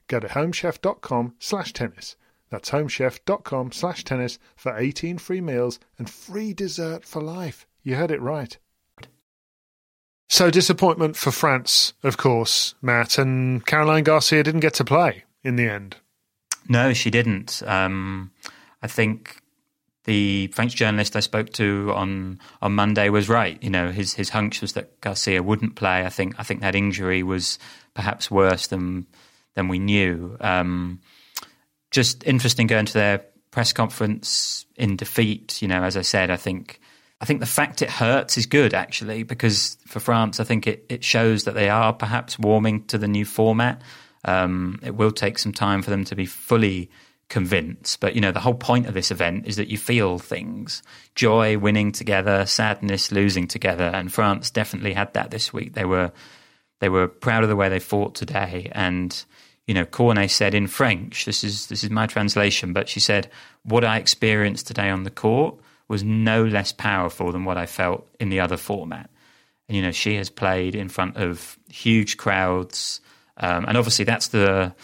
Go 0.07 0.19
to 0.19 0.27
homechef.com 0.27 1.33
slash 1.39 1.73
tennis. 1.73 2.15
That's 2.51 2.69
homechef.com 2.69 3.71
slash 3.71 4.03
tennis 4.03 4.37
for 4.55 4.77
18 4.77 5.17
free 5.17 5.41
meals 5.41 5.79
and 5.97 6.07
free 6.07 6.53
dessert 6.53 7.03
for 7.03 7.23
life. 7.23 7.65
You 7.81 7.95
heard 7.95 8.11
it 8.11 8.21
right. 8.21 8.55
So, 10.29 10.51
disappointment 10.51 11.15
for 11.17 11.31
France, 11.31 11.93
of 12.03 12.17
course, 12.17 12.75
Matt, 12.83 13.17
and 13.17 13.65
Caroline 13.65 14.03
Garcia 14.03 14.43
didn't 14.43 14.59
get 14.59 14.75
to 14.75 14.85
play 14.85 15.23
in 15.43 15.55
the 15.55 15.67
end. 15.67 15.95
No, 16.69 16.93
she 16.93 17.09
didn't. 17.09 17.63
Um, 17.65 18.31
I 18.83 18.87
think 18.87 19.41
the 20.05 20.47
French 20.47 20.75
journalist 20.75 21.15
I 21.15 21.19
spoke 21.19 21.51
to 21.53 21.91
on 21.93 22.39
on 22.61 22.73
Monday 22.73 23.09
was 23.09 23.27
right. 23.27 23.61
You 23.61 23.69
know, 23.69 23.91
his 23.91 24.13
his 24.13 24.29
hunch 24.29 24.61
was 24.61 24.73
that 24.73 24.99
Garcia 25.01 25.43
wouldn't 25.43 25.75
play. 25.75 26.05
I 26.05 26.09
think 26.09 26.35
I 26.39 26.43
think 26.43 26.61
that 26.61 26.75
injury 26.75 27.23
was 27.23 27.59
perhaps 27.93 28.31
worse 28.31 28.67
than 28.67 29.07
than 29.55 29.67
we 29.67 29.79
knew. 29.79 30.37
Um, 30.39 31.01
just 31.91 32.23
interesting 32.25 32.67
going 32.67 32.85
to 32.85 32.93
their 32.93 33.25
press 33.51 33.73
conference 33.73 34.65
in 34.75 34.95
defeat. 34.95 35.61
You 35.61 35.67
know, 35.67 35.83
as 35.83 35.97
I 35.97 36.01
said, 36.01 36.29
I 36.29 36.37
think 36.37 36.79
I 37.19 37.25
think 37.25 37.39
the 37.39 37.45
fact 37.47 37.81
it 37.81 37.89
hurts 37.89 38.37
is 38.37 38.45
good 38.45 38.73
actually 38.73 39.23
because 39.23 39.77
for 39.87 39.99
France, 39.99 40.39
I 40.39 40.43
think 40.43 40.67
it 40.67 40.85
it 40.87 41.03
shows 41.03 41.45
that 41.45 41.55
they 41.55 41.69
are 41.69 41.93
perhaps 41.93 42.37
warming 42.37 42.85
to 42.85 42.97
the 42.97 43.07
new 43.07 43.25
format. 43.25 43.81
Um, 44.23 44.79
it 44.83 44.95
will 44.95 45.11
take 45.11 45.39
some 45.39 45.53
time 45.53 45.81
for 45.81 45.89
them 45.89 46.03
to 46.05 46.15
be 46.15 46.25
fully 46.25 46.89
convince. 47.29 47.97
But 47.97 48.15
you 48.15 48.21
know, 48.21 48.31
the 48.31 48.39
whole 48.39 48.55
point 48.55 48.87
of 48.87 48.93
this 48.93 49.11
event 49.11 49.47
is 49.47 49.55
that 49.55 49.67
you 49.67 49.77
feel 49.77 50.19
things: 50.19 50.83
joy, 51.15 51.57
winning 51.57 51.91
together, 51.91 52.45
sadness, 52.45 53.11
losing 53.11 53.47
together. 53.47 53.85
And 53.85 54.13
France 54.13 54.49
definitely 54.49 54.93
had 54.93 55.13
that 55.13 55.31
this 55.31 55.51
week. 55.51 55.73
They 55.73 55.85
were 55.85 56.11
they 56.79 56.89
were 56.89 57.07
proud 57.07 57.43
of 57.43 57.49
the 57.49 57.55
way 57.55 57.69
they 57.69 57.79
fought 57.79 58.15
today. 58.15 58.71
And 58.73 59.23
you 59.67 59.73
know, 59.73 59.85
Cornet 59.85 60.29
said 60.29 60.53
in 60.53 60.67
French, 60.67 61.25
this 61.25 61.43
is 61.43 61.67
this 61.67 61.83
is 61.83 61.89
my 61.89 62.05
translation, 62.05 62.73
but 62.73 62.87
she 62.87 62.99
said, 62.99 63.29
"What 63.63 63.83
I 63.83 63.97
experienced 63.97 64.67
today 64.67 64.89
on 64.89 65.03
the 65.03 65.11
court 65.11 65.55
was 65.87 66.03
no 66.03 66.43
less 66.43 66.71
powerful 66.71 67.31
than 67.31 67.45
what 67.45 67.57
I 67.57 67.65
felt 67.65 68.07
in 68.19 68.29
the 68.29 68.39
other 68.39 68.57
format." 68.57 69.09
And 69.67 69.75
you 69.75 69.81
know, 69.81 69.91
she 69.91 70.15
has 70.15 70.29
played 70.29 70.75
in 70.75 70.89
front 70.89 71.17
of 71.17 71.57
huge 71.67 72.17
crowds, 72.17 73.01
um, 73.37 73.65
and 73.65 73.77
obviously 73.77 74.05
that's 74.05 74.27
the 74.27 74.75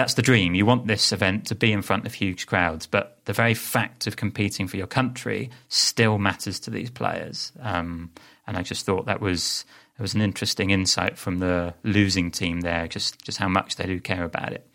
that's 0.00 0.14
the 0.14 0.22
dream. 0.22 0.54
You 0.54 0.64
want 0.64 0.86
this 0.86 1.12
event 1.12 1.46
to 1.48 1.54
be 1.54 1.72
in 1.72 1.82
front 1.82 2.06
of 2.06 2.14
huge 2.14 2.46
crowds, 2.46 2.86
but 2.86 3.18
the 3.26 3.34
very 3.34 3.52
fact 3.52 4.06
of 4.06 4.16
competing 4.16 4.66
for 4.66 4.78
your 4.78 4.86
country 4.86 5.50
still 5.68 6.16
matters 6.16 6.58
to 6.60 6.70
these 6.70 6.88
players. 6.88 7.52
Um, 7.60 8.10
and 8.46 8.56
I 8.56 8.62
just 8.62 8.86
thought 8.86 9.04
that 9.04 9.20
was 9.20 9.66
it 9.98 10.00
was 10.00 10.14
an 10.14 10.22
interesting 10.22 10.70
insight 10.70 11.18
from 11.18 11.38
the 11.40 11.74
losing 11.82 12.30
team 12.30 12.62
there, 12.62 12.88
just 12.88 13.22
just 13.22 13.36
how 13.36 13.48
much 13.48 13.76
they 13.76 13.84
do 13.84 14.00
care 14.00 14.24
about 14.24 14.54
it. 14.54 14.66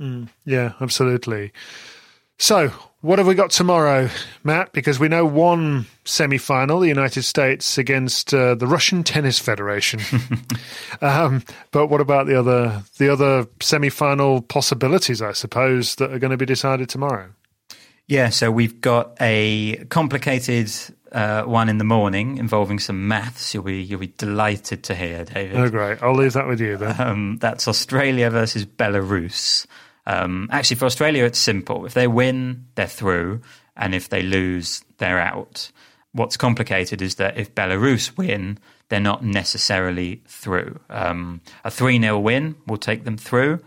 Mm, 0.00 0.30
yeah, 0.46 0.72
absolutely. 0.80 1.52
So, 2.40 2.68
what 3.02 3.18
have 3.18 3.28
we 3.28 3.34
got 3.34 3.50
tomorrow, 3.50 4.08
Matt? 4.44 4.72
Because 4.72 4.98
we 4.98 5.08
know 5.08 5.26
one 5.26 5.84
semi 6.06 6.38
final, 6.38 6.80
the 6.80 6.88
United 6.88 7.22
States 7.24 7.76
against 7.76 8.32
uh, 8.32 8.54
the 8.54 8.66
Russian 8.66 9.04
Tennis 9.04 9.38
Federation. 9.38 10.00
um, 11.02 11.44
but 11.70 11.88
what 11.88 12.00
about 12.00 12.26
the 12.26 12.38
other 12.38 12.82
the 12.96 13.10
other 13.10 13.46
semi 13.60 13.90
final 13.90 14.40
possibilities, 14.40 15.20
I 15.20 15.32
suppose, 15.32 15.96
that 15.96 16.12
are 16.12 16.18
going 16.18 16.30
to 16.30 16.38
be 16.38 16.46
decided 16.46 16.88
tomorrow? 16.88 17.28
Yeah, 18.06 18.30
so 18.30 18.50
we've 18.50 18.80
got 18.80 19.18
a 19.20 19.84
complicated 19.90 20.72
uh, 21.12 21.42
one 21.42 21.68
in 21.68 21.76
the 21.76 21.84
morning 21.84 22.38
involving 22.38 22.78
some 22.78 23.06
maths. 23.06 23.52
You'll 23.52 23.64
be 23.64 23.82
you'll 23.82 24.00
be 24.00 24.14
delighted 24.16 24.82
to 24.84 24.94
hear, 24.94 25.26
David. 25.26 25.56
Oh, 25.56 25.68
great! 25.68 26.02
I'll 26.02 26.16
leave 26.16 26.32
that 26.32 26.46
with 26.46 26.60
you 26.62 26.78
then. 26.78 26.98
Um, 26.98 27.36
that's 27.38 27.68
Australia 27.68 28.30
versus 28.30 28.64
Belarus. 28.64 29.66
Um, 30.06 30.48
actually, 30.50 30.76
for 30.76 30.86
Australia, 30.86 31.24
it's 31.24 31.38
simple. 31.38 31.86
If 31.86 31.94
they 31.94 32.06
win, 32.06 32.66
they're 32.74 32.86
through, 32.86 33.42
and 33.76 33.94
if 33.94 34.08
they 34.08 34.22
lose, 34.22 34.84
they're 34.98 35.20
out. 35.20 35.70
What's 36.12 36.36
complicated 36.36 37.02
is 37.02 37.16
that 37.16 37.38
if 37.38 37.54
Belarus 37.54 38.16
win, 38.16 38.58
they're 38.88 39.00
not 39.00 39.24
necessarily 39.24 40.22
through. 40.26 40.80
Um, 40.90 41.40
a 41.64 41.70
3 41.70 42.00
0 42.00 42.18
win 42.18 42.56
will 42.66 42.76
take 42.76 43.04
them 43.04 43.16
through, 43.16 43.60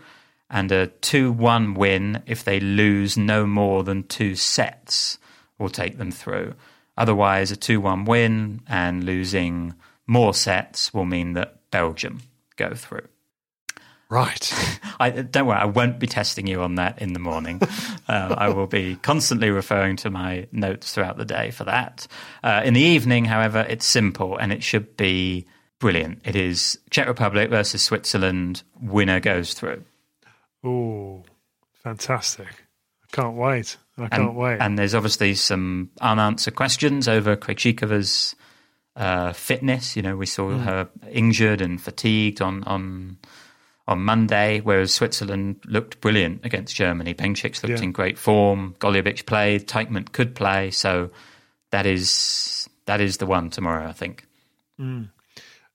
and 0.50 0.70
a 0.70 0.88
2 0.88 1.32
1 1.32 1.74
win, 1.74 2.22
if 2.26 2.44
they 2.44 2.60
lose 2.60 3.16
no 3.16 3.46
more 3.46 3.82
than 3.82 4.02
two 4.02 4.34
sets, 4.34 5.18
will 5.58 5.70
take 5.70 5.96
them 5.96 6.10
through. 6.10 6.54
Otherwise, 6.96 7.50
a 7.50 7.56
2 7.56 7.80
1 7.80 8.04
win 8.04 8.60
and 8.68 9.04
losing 9.04 9.74
more 10.06 10.34
sets 10.34 10.92
will 10.92 11.06
mean 11.06 11.32
that 11.32 11.70
Belgium 11.70 12.20
go 12.56 12.74
through. 12.74 13.08
Right. 14.14 14.78
I, 15.00 15.10
don't 15.10 15.48
worry, 15.48 15.58
I 15.58 15.64
won't 15.64 15.98
be 15.98 16.06
testing 16.06 16.46
you 16.46 16.62
on 16.62 16.76
that 16.76 17.02
in 17.02 17.14
the 17.14 17.18
morning. 17.18 17.60
uh, 18.08 18.36
I 18.38 18.48
will 18.48 18.68
be 18.68 18.94
constantly 18.94 19.50
referring 19.50 19.96
to 19.96 20.10
my 20.10 20.46
notes 20.52 20.92
throughout 20.92 21.16
the 21.16 21.24
day 21.24 21.50
for 21.50 21.64
that. 21.64 22.06
Uh, 22.44 22.62
in 22.64 22.74
the 22.74 22.80
evening, 22.80 23.24
however, 23.24 23.66
it's 23.68 23.84
simple 23.84 24.36
and 24.36 24.52
it 24.52 24.62
should 24.62 24.96
be 24.96 25.46
brilliant. 25.80 26.20
It 26.24 26.36
is 26.36 26.78
Czech 26.90 27.08
Republic 27.08 27.50
versus 27.50 27.82
Switzerland. 27.82 28.62
Winner 28.80 29.18
goes 29.18 29.52
through. 29.52 29.82
Oh, 30.62 31.24
fantastic. 31.82 32.46
I 32.46 33.16
can't 33.16 33.34
wait. 33.34 33.76
I 33.98 34.06
can't 34.06 34.28
and, 34.28 34.36
wait. 34.36 34.58
And 34.60 34.78
there's 34.78 34.94
obviously 34.94 35.34
some 35.34 35.90
unanswered 36.00 36.54
questions 36.54 37.08
over 37.08 37.34
Krejcikova's 37.34 38.36
uh, 38.94 39.32
fitness. 39.32 39.96
You 39.96 40.02
know, 40.02 40.16
we 40.16 40.26
saw 40.26 40.50
mm. 40.50 40.62
her 40.62 40.88
injured 41.10 41.60
and 41.60 41.82
fatigued 41.82 42.40
on, 42.40 42.62
on 42.62 43.18
on 43.86 44.02
Monday, 44.02 44.60
whereas 44.60 44.94
Switzerland 44.94 45.62
looked 45.66 46.00
brilliant 46.00 46.44
against 46.44 46.74
Germany. 46.74 47.14
Bencic 47.14 47.62
looked 47.62 47.80
yeah. 47.80 47.84
in 47.84 47.92
great 47.92 48.18
form. 48.18 48.74
Golubic 48.78 49.26
played. 49.26 49.68
Teichmann 49.68 50.10
could 50.10 50.34
play. 50.34 50.70
So 50.70 51.10
that 51.70 51.86
is 51.86 52.68
that 52.86 53.00
is 53.00 53.18
the 53.18 53.26
one 53.26 53.50
tomorrow, 53.50 53.86
I 53.86 53.92
think. 53.92 54.26
Mm. 54.80 55.10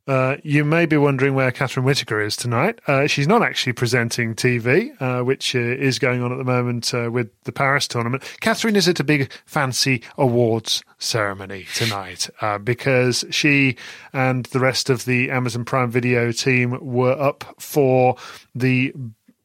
Uh, 0.09 0.37
you 0.41 0.65
may 0.65 0.87
be 0.87 0.97
wondering 0.97 1.35
where 1.35 1.51
Catherine 1.51 1.85
Whitaker 1.85 2.19
is 2.19 2.35
tonight. 2.35 2.79
Uh, 2.87 3.05
she's 3.05 3.27
not 3.27 3.43
actually 3.43 3.73
presenting 3.73 4.33
TV, 4.33 4.99
uh, 4.99 5.23
which 5.23 5.53
uh, 5.53 5.59
is 5.59 5.99
going 5.99 6.23
on 6.23 6.31
at 6.31 6.39
the 6.39 6.43
moment 6.43 6.91
uh, 6.95 7.11
with 7.11 7.29
the 7.43 7.51
Paris 7.51 7.87
tournament. 7.87 8.23
Catherine 8.39 8.75
is 8.75 8.87
at 8.87 8.99
a 8.99 9.03
big 9.03 9.31
fancy 9.45 10.01
awards 10.17 10.83
ceremony 10.97 11.67
tonight 11.75 12.27
uh, 12.41 12.57
because 12.57 13.23
she 13.29 13.75
and 14.11 14.47
the 14.47 14.59
rest 14.59 14.89
of 14.89 15.05
the 15.05 15.29
Amazon 15.29 15.63
Prime 15.63 15.91
Video 15.91 16.31
team 16.31 16.75
were 16.81 17.11
up 17.11 17.45
for 17.59 18.15
the 18.55 18.91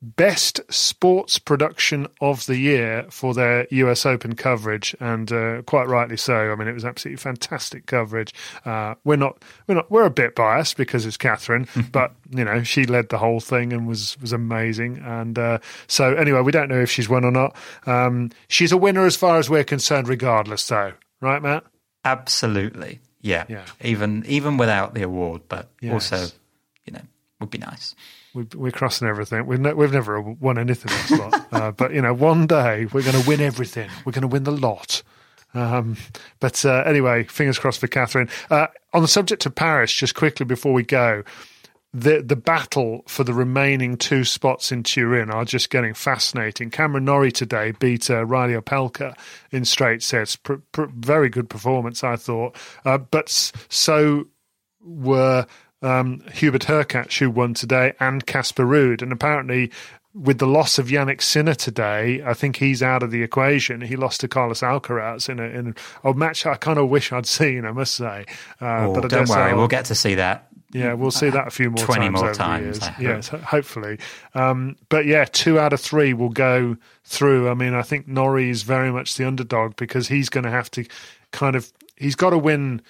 best 0.04 0.60
sports 0.72 1.38
production 1.38 2.06
of 2.20 2.46
the 2.46 2.56
year 2.56 3.06
for 3.10 3.34
their 3.34 3.66
US 3.70 4.04
Open 4.04 4.34
coverage, 4.34 4.94
and 5.00 5.32
uh, 5.32 5.62
quite 5.62 5.88
rightly 5.88 6.16
so. 6.16 6.52
I 6.52 6.54
mean, 6.54 6.68
it 6.68 6.72
was 6.74 6.84
absolutely 6.84 7.16
fantastic 7.18 7.86
coverage. 7.86 8.32
Uh, 8.64 8.94
we're 9.04 9.16
not, 9.16 9.42
we're 9.66 9.76
not, 9.76 9.90
we're 9.90 10.04
a 10.06 10.10
bit 10.10 10.34
biased 10.34 10.76
because 10.76 11.06
it's 11.06 11.16
Catherine, 11.16 11.66
but 11.92 12.12
you 12.30 12.44
know, 12.44 12.62
she 12.62 12.84
led 12.84 13.08
the 13.08 13.18
whole 13.18 13.40
thing 13.40 13.72
and 13.72 13.86
was 13.86 14.16
was 14.20 14.32
amazing. 14.32 14.98
And 15.04 15.38
uh, 15.38 15.58
so, 15.86 16.14
anyway, 16.14 16.40
we 16.42 16.52
don't 16.52 16.68
know 16.68 16.80
if 16.80 16.90
she's 16.90 17.08
won 17.08 17.24
or 17.24 17.30
not. 17.30 17.56
Um, 17.86 18.30
she's 18.48 18.72
a 18.72 18.76
winner 18.76 19.06
as 19.06 19.16
far 19.16 19.38
as 19.38 19.48
we're 19.48 19.64
concerned, 19.64 20.08
regardless, 20.08 20.66
though, 20.68 20.92
right, 21.20 21.42
Matt? 21.42 21.64
Absolutely, 22.04 23.00
yeah. 23.22 23.44
Yeah. 23.48 23.64
Even 23.82 24.24
even 24.26 24.56
without 24.58 24.94
the 24.94 25.02
award, 25.02 25.42
but 25.48 25.70
Yes. 25.80 26.12
also, 26.12 26.34
you 26.84 26.92
know, 26.92 27.00
would 27.40 27.50
be 27.50 27.58
nice. 27.58 27.94
We, 28.34 28.46
we're 28.54 28.72
crossing 28.72 29.06
everything. 29.08 29.46
We've, 29.46 29.60
ne- 29.60 29.74
we've 29.74 29.92
never 29.92 30.20
won 30.20 30.58
anything 30.58 31.18
lot, 31.18 31.46
uh, 31.52 31.70
but 31.70 31.92
you 31.94 32.02
know, 32.02 32.12
one 32.12 32.46
day 32.46 32.86
we're 32.86 33.02
going 33.02 33.20
to 33.20 33.28
win 33.28 33.40
everything. 33.40 33.88
We're 34.04 34.12
going 34.12 34.22
to 34.22 34.28
win 34.28 34.42
the 34.44 34.52
lot. 34.52 35.02
Um, 35.54 35.96
but 36.40 36.64
uh, 36.64 36.82
anyway, 36.84 37.24
fingers 37.24 37.58
crossed 37.60 37.78
for 37.80 37.86
Catherine. 37.86 38.28
Uh, 38.50 38.66
on 38.92 39.02
the 39.02 39.08
subject 39.08 39.46
of 39.46 39.54
Paris, 39.54 39.92
just 39.92 40.14
quickly 40.16 40.44
before 40.44 40.72
we 40.72 40.82
go, 40.82 41.22
the 41.92 42.20
the 42.22 42.34
battle 42.34 43.04
for 43.06 43.22
the 43.22 43.32
remaining 43.32 43.96
two 43.96 44.24
spots 44.24 44.72
in 44.72 44.82
Turin 44.82 45.30
are 45.30 45.44
just 45.44 45.70
getting 45.70 45.94
fascinating. 45.94 46.70
Cameron 46.70 47.04
Norrie 47.04 47.30
today 47.30 47.70
beat 47.70 48.10
uh, 48.10 48.26
Reilly 48.26 48.54
Opelka 48.54 49.14
in 49.52 49.64
straight 49.64 50.02
sets. 50.02 50.34
Pr- 50.34 50.54
pr- 50.72 50.86
very 50.92 51.28
good 51.28 51.48
performance, 51.48 52.02
I 52.02 52.16
thought. 52.16 52.56
Uh, 52.84 52.98
but 52.98 53.28
s- 53.28 53.52
so 53.68 54.24
were 54.80 55.46
um, 55.84 56.20
Hubert 56.32 56.62
Hurkacz, 56.62 57.18
who 57.18 57.30
won 57.30 57.54
today, 57.54 57.92
and 58.00 58.26
Casper 58.26 58.64
Ruud. 58.64 59.02
And 59.02 59.12
apparently, 59.12 59.70
with 60.14 60.38
the 60.38 60.46
loss 60.46 60.78
of 60.78 60.86
Jannik 60.86 61.20
Sinner 61.20 61.54
today, 61.54 62.22
I 62.24 62.34
think 62.34 62.56
he's 62.56 62.82
out 62.82 63.02
of 63.02 63.10
the 63.10 63.22
equation. 63.22 63.80
He 63.80 63.96
lost 63.96 64.20
to 64.20 64.28
Carlos 64.28 64.60
Alcaraz 64.60 65.28
in 65.28 65.40
a, 65.40 65.44
in 65.44 65.74
a, 66.04 66.14
match 66.14 66.46
I 66.46 66.54
kind 66.54 66.78
of 66.78 66.88
wish 66.88 67.12
I'd 67.12 67.26
seen, 67.38 67.64
I 67.64 67.72
must 67.72 67.94
say. 67.94 68.24
Uh, 68.60 68.86
Oh, 68.86 68.94
but 68.94 69.04
I 69.04 69.08
don't 69.08 69.28
worry, 69.28 69.50
I'll- 69.50 69.56
we'll 69.56 69.68
get 69.68 69.86
to 69.86 69.94
see 69.94 70.14
that. 70.14 70.48
yeah, 70.72 70.92
we'll 70.94 71.10
see 71.10 71.30
that 71.30 71.46
a 71.48 71.50
few 71.50 71.70
more 71.70 71.84
20 71.84 72.00
times 72.00 72.12
more 72.14 72.24
over 72.24 72.32
the 72.32 72.38
times, 72.38 72.80
years. 72.80 72.90
Yes, 73.00 73.28
hopefully. 73.44 73.98
Um, 74.34 74.76
but 74.88 75.06
yeah, 75.06 75.24
two 75.24 75.58
out 75.58 75.72
of 75.72 75.80
three 75.80 76.14
will 76.14 76.28
go 76.30 76.76
through. 77.04 77.48
I 77.48 77.54
mean, 77.54 77.74
I 77.74 77.82
think 77.82 78.06
Norrie 78.08 78.50
is 78.50 78.62
very 78.62 78.90
much 78.92 79.16
the 79.16 79.26
underdog 79.26 79.76
because 79.76 80.08
he's 80.08 80.28
going 80.28 80.44
to 80.44 80.50
have 80.50 80.70
to 80.72 80.84
kind 81.32 81.54
of 81.56 81.72
he's 81.96 82.14
got 82.16 82.30
to 82.30 82.38
win 82.38 82.80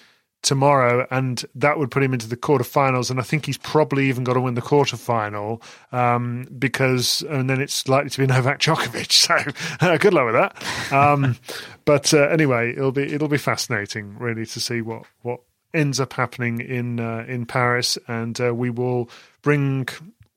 tomorrow, 0.45 1.07
and 1.11 1.43
that 1.55 1.77
would 1.77 1.91
put 1.91 2.03
him 2.03 2.13
into 2.13 2.29
the 2.29 2.37
quarterfinals. 2.37 3.09
And 3.09 3.19
I 3.19 3.23
think 3.23 3.45
he's 3.45 3.57
probably 3.57 4.07
even 4.07 4.23
got 4.23 4.33
to 4.33 4.41
win 4.41 4.53
the 4.53 4.61
quarterfinal 4.61 5.61
um, 5.91 6.47
because, 6.57 7.23
and 7.23 7.49
then 7.49 7.59
it's 7.59 7.87
likely 7.87 8.11
to 8.11 8.19
be 8.19 8.27
Novak 8.33 8.59
Djokovic. 8.59 9.11
So 9.25 9.35
uh, 9.81 9.97
good 9.97 10.13
luck 10.13 10.25
with 10.25 10.35
that. 10.35 10.93
Um, 10.93 11.35
but 11.85 12.13
uh, 12.13 12.27
anyway, 12.27 12.71
it'll 12.71 12.91
be 12.91 13.11
it'll 13.11 13.27
be 13.27 13.39
fascinating, 13.39 14.17
really, 14.19 14.45
to 14.45 14.59
see 14.59 14.81
what 14.81 15.05
what 15.23 15.41
ends 15.73 15.99
up 15.99 16.13
happening 16.13 16.59
in 16.61 16.99
uh, 16.99 17.25
in 17.27 17.47
Paris, 17.47 17.97
and 18.07 18.39
uh, 18.39 18.53
we 18.53 18.69
will 18.69 19.09
bring 19.41 19.87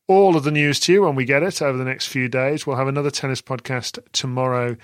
all 0.07 0.37
of 0.37 0.45
the 0.45 0.51
news 0.51 0.81
to 0.81 0.93
you 0.93 1.03
when 1.03 1.15
we 1.15 1.27
get 1.27 1.43
it 1.43 1.61
over 1.61 1.77
the 1.77 1.85
next 1.85 2.07
few 2.07 2.29
days. 2.29 2.67
We'll 2.67 2.77
have 2.77 2.89
another 2.89 3.11
tennis 3.11 3.43
podcast 3.43 3.99
tomorrow 4.13 4.77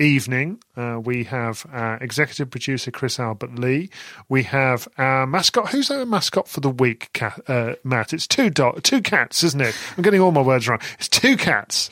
evening. 0.00 0.62
Uh, 0.76 0.98
we 1.02 1.24
have 1.24 1.66
our 1.72 1.96
executive 1.98 2.50
producer 2.50 2.90
Chris 2.90 3.20
Albert 3.20 3.58
Lee. 3.58 3.90
We 4.28 4.42
have 4.44 4.88
our 4.98 5.26
mascot. 5.26 5.68
Who's 5.70 5.90
our 5.90 6.06
mascot 6.06 6.48
for 6.48 6.60
the 6.60 6.70
week, 6.70 7.12
Cat, 7.12 7.40
uh, 7.48 7.74
Matt? 7.84 8.12
It's 8.12 8.26
two 8.26 8.50
dog, 8.50 8.82
two 8.82 9.02
cats, 9.02 9.44
isn't 9.44 9.60
it? 9.60 9.76
I'm 9.96 10.02
getting 10.02 10.20
all 10.20 10.32
my 10.32 10.42
words 10.42 10.66
wrong. 10.66 10.80
It's 10.98 11.08
two 11.08 11.36
cats. 11.36 11.90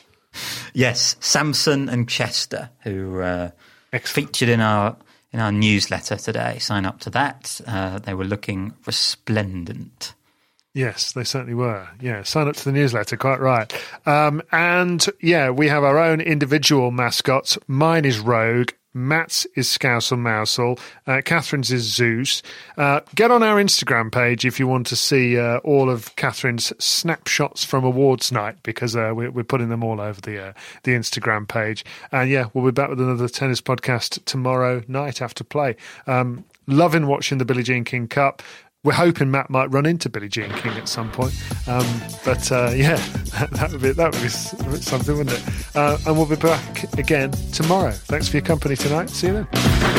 Yes, 0.73 1.15
Samson 1.19 1.89
and 1.89 2.07
Chester, 2.07 2.69
who 2.83 3.21
uh, 3.21 3.51
featured 3.93 4.49
in 4.49 4.61
our 4.61 4.97
in 5.31 5.39
our 5.39 5.51
newsletter 5.51 6.15
today. 6.15 6.57
Sign 6.59 6.85
up 6.85 6.99
to 7.01 7.09
that. 7.11 7.61
Uh, 7.67 7.99
they 7.99 8.13
were 8.13 8.25
looking 8.25 8.73
resplendent. 8.85 10.13
Yes, 10.73 11.13
they 11.13 11.23
certainly 11.23 11.55
were. 11.55 11.87
Yeah, 11.99 12.23
sign 12.23 12.47
up 12.47 12.55
to 12.55 12.65
the 12.65 12.71
newsletter, 12.71 13.17
quite 13.17 13.39
right. 13.39 13.73
Um, 14.05 14.41
and 14.51 15.05
yeah, 15.19 15.49
we 15.49 15.67
have 15.67 15.83
our 15.83 15.97
own 15.97 16.21
individual 16.21 16.91
mascots. 16.91 17.57
Mine 17.67 18.05
is 18.05 18.19
Rogue. 18.19 18.71
Matt's 18.93 19.45
is 19.55 19.67
Scousel 19.67 20.17
Mousel. 20.17 20.79
Uh, 21.05 21.21
Catherine's 21.23 21.71
is 21.71 21.83
Zeus. 21.83 22.41
Uh, 22.75 23.01
get 23.13 23.29
on 23.29 23.43
our 23.43 23.57
Instagram 23.57 24.11
page 24.11 24.45
if 24.45 24.59
you 24.59 24.67
want 24.67 24.87
to 24.87 24.95
see 24.95 25.37
uh, 25.37 25.57
all 25.59 25.91
of 25.91 26.15
Catherine's 26.15 26.73
snapshots 26.83 27.63
from 27.63 27.83
awards 27.83 28.31
night 28.31 28.57
because 28.63 28.95
uh, 28.95 29.11
we're, 29.15 29.29
we're 29.29 29.43
putting 29.43 29.69
them 29.69 29.83
all 29.83 30.01
over 30.01 30.19
the 30.21 30.43
uh, 30.43 30.53
the 30.83 30.93
Instagram 30.93 31.47
page. 31.47 31.85
And 32.11 32.31
yeah, 32.31 32.47
we'll 32.53 32.65
be 32.65 32.71
back 32.71 32.89
with 32.89 32.99
another 32.99 33.29
tennis 33.29 33.61
podcast 33.61 34.23
tomorrow 34.25 34.83
night 34.87 35.21
after 35.21 35.43
play. 35.43 35.75
Um, 36.07 36.43
loving 36.65 37.05
watching 37.05 37.37
the 37.37 37.45
Billie 37.45 37.63
Jean 37.63 37.83
King 37.83 38.07
Cup 38.07 38.41
we're 38.83 38.93
hoping 38.93 39.29
Matt 39.29 39.49
might 39.49 39.71
run 39.71 39.85
into 39.85 40.09
Billie 40.09 40.29
Jean 40.29 40.51
King 40.51 40.71
at 40.77 40.87
some 40.87 41.11
point. 41.11 41.33
Um, 41.67 41.85
but 42.23 42.51
uh, 42.51 42.71
yeah, 42.73 42.95
that, 43.51 43.69
would 43.71 43.81
be 43.81 43.91
that 43.91 44.13
would 44.13 44.21
be 44.21 44.29
something, 44.29 45.17
wouldn't 45.17 45.37
it? 45.37 45.75
Uh, 45.75 45.97
and 46.07 46.17
we'll 46.17 46.25
be 46.25 46.35
back 46.35 46.91
again 46.97 47.31
tomorrow. 47.51 47.91
Thanks 47.91 48.29
for 48.29 48.37
your 48.37 48.45
company 48.45 48.75
tonight. 48.75 49.09
See 49.09 49.27
you 49.27 49.33
then. 49.33 49.98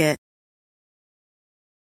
It. 0.01 0.30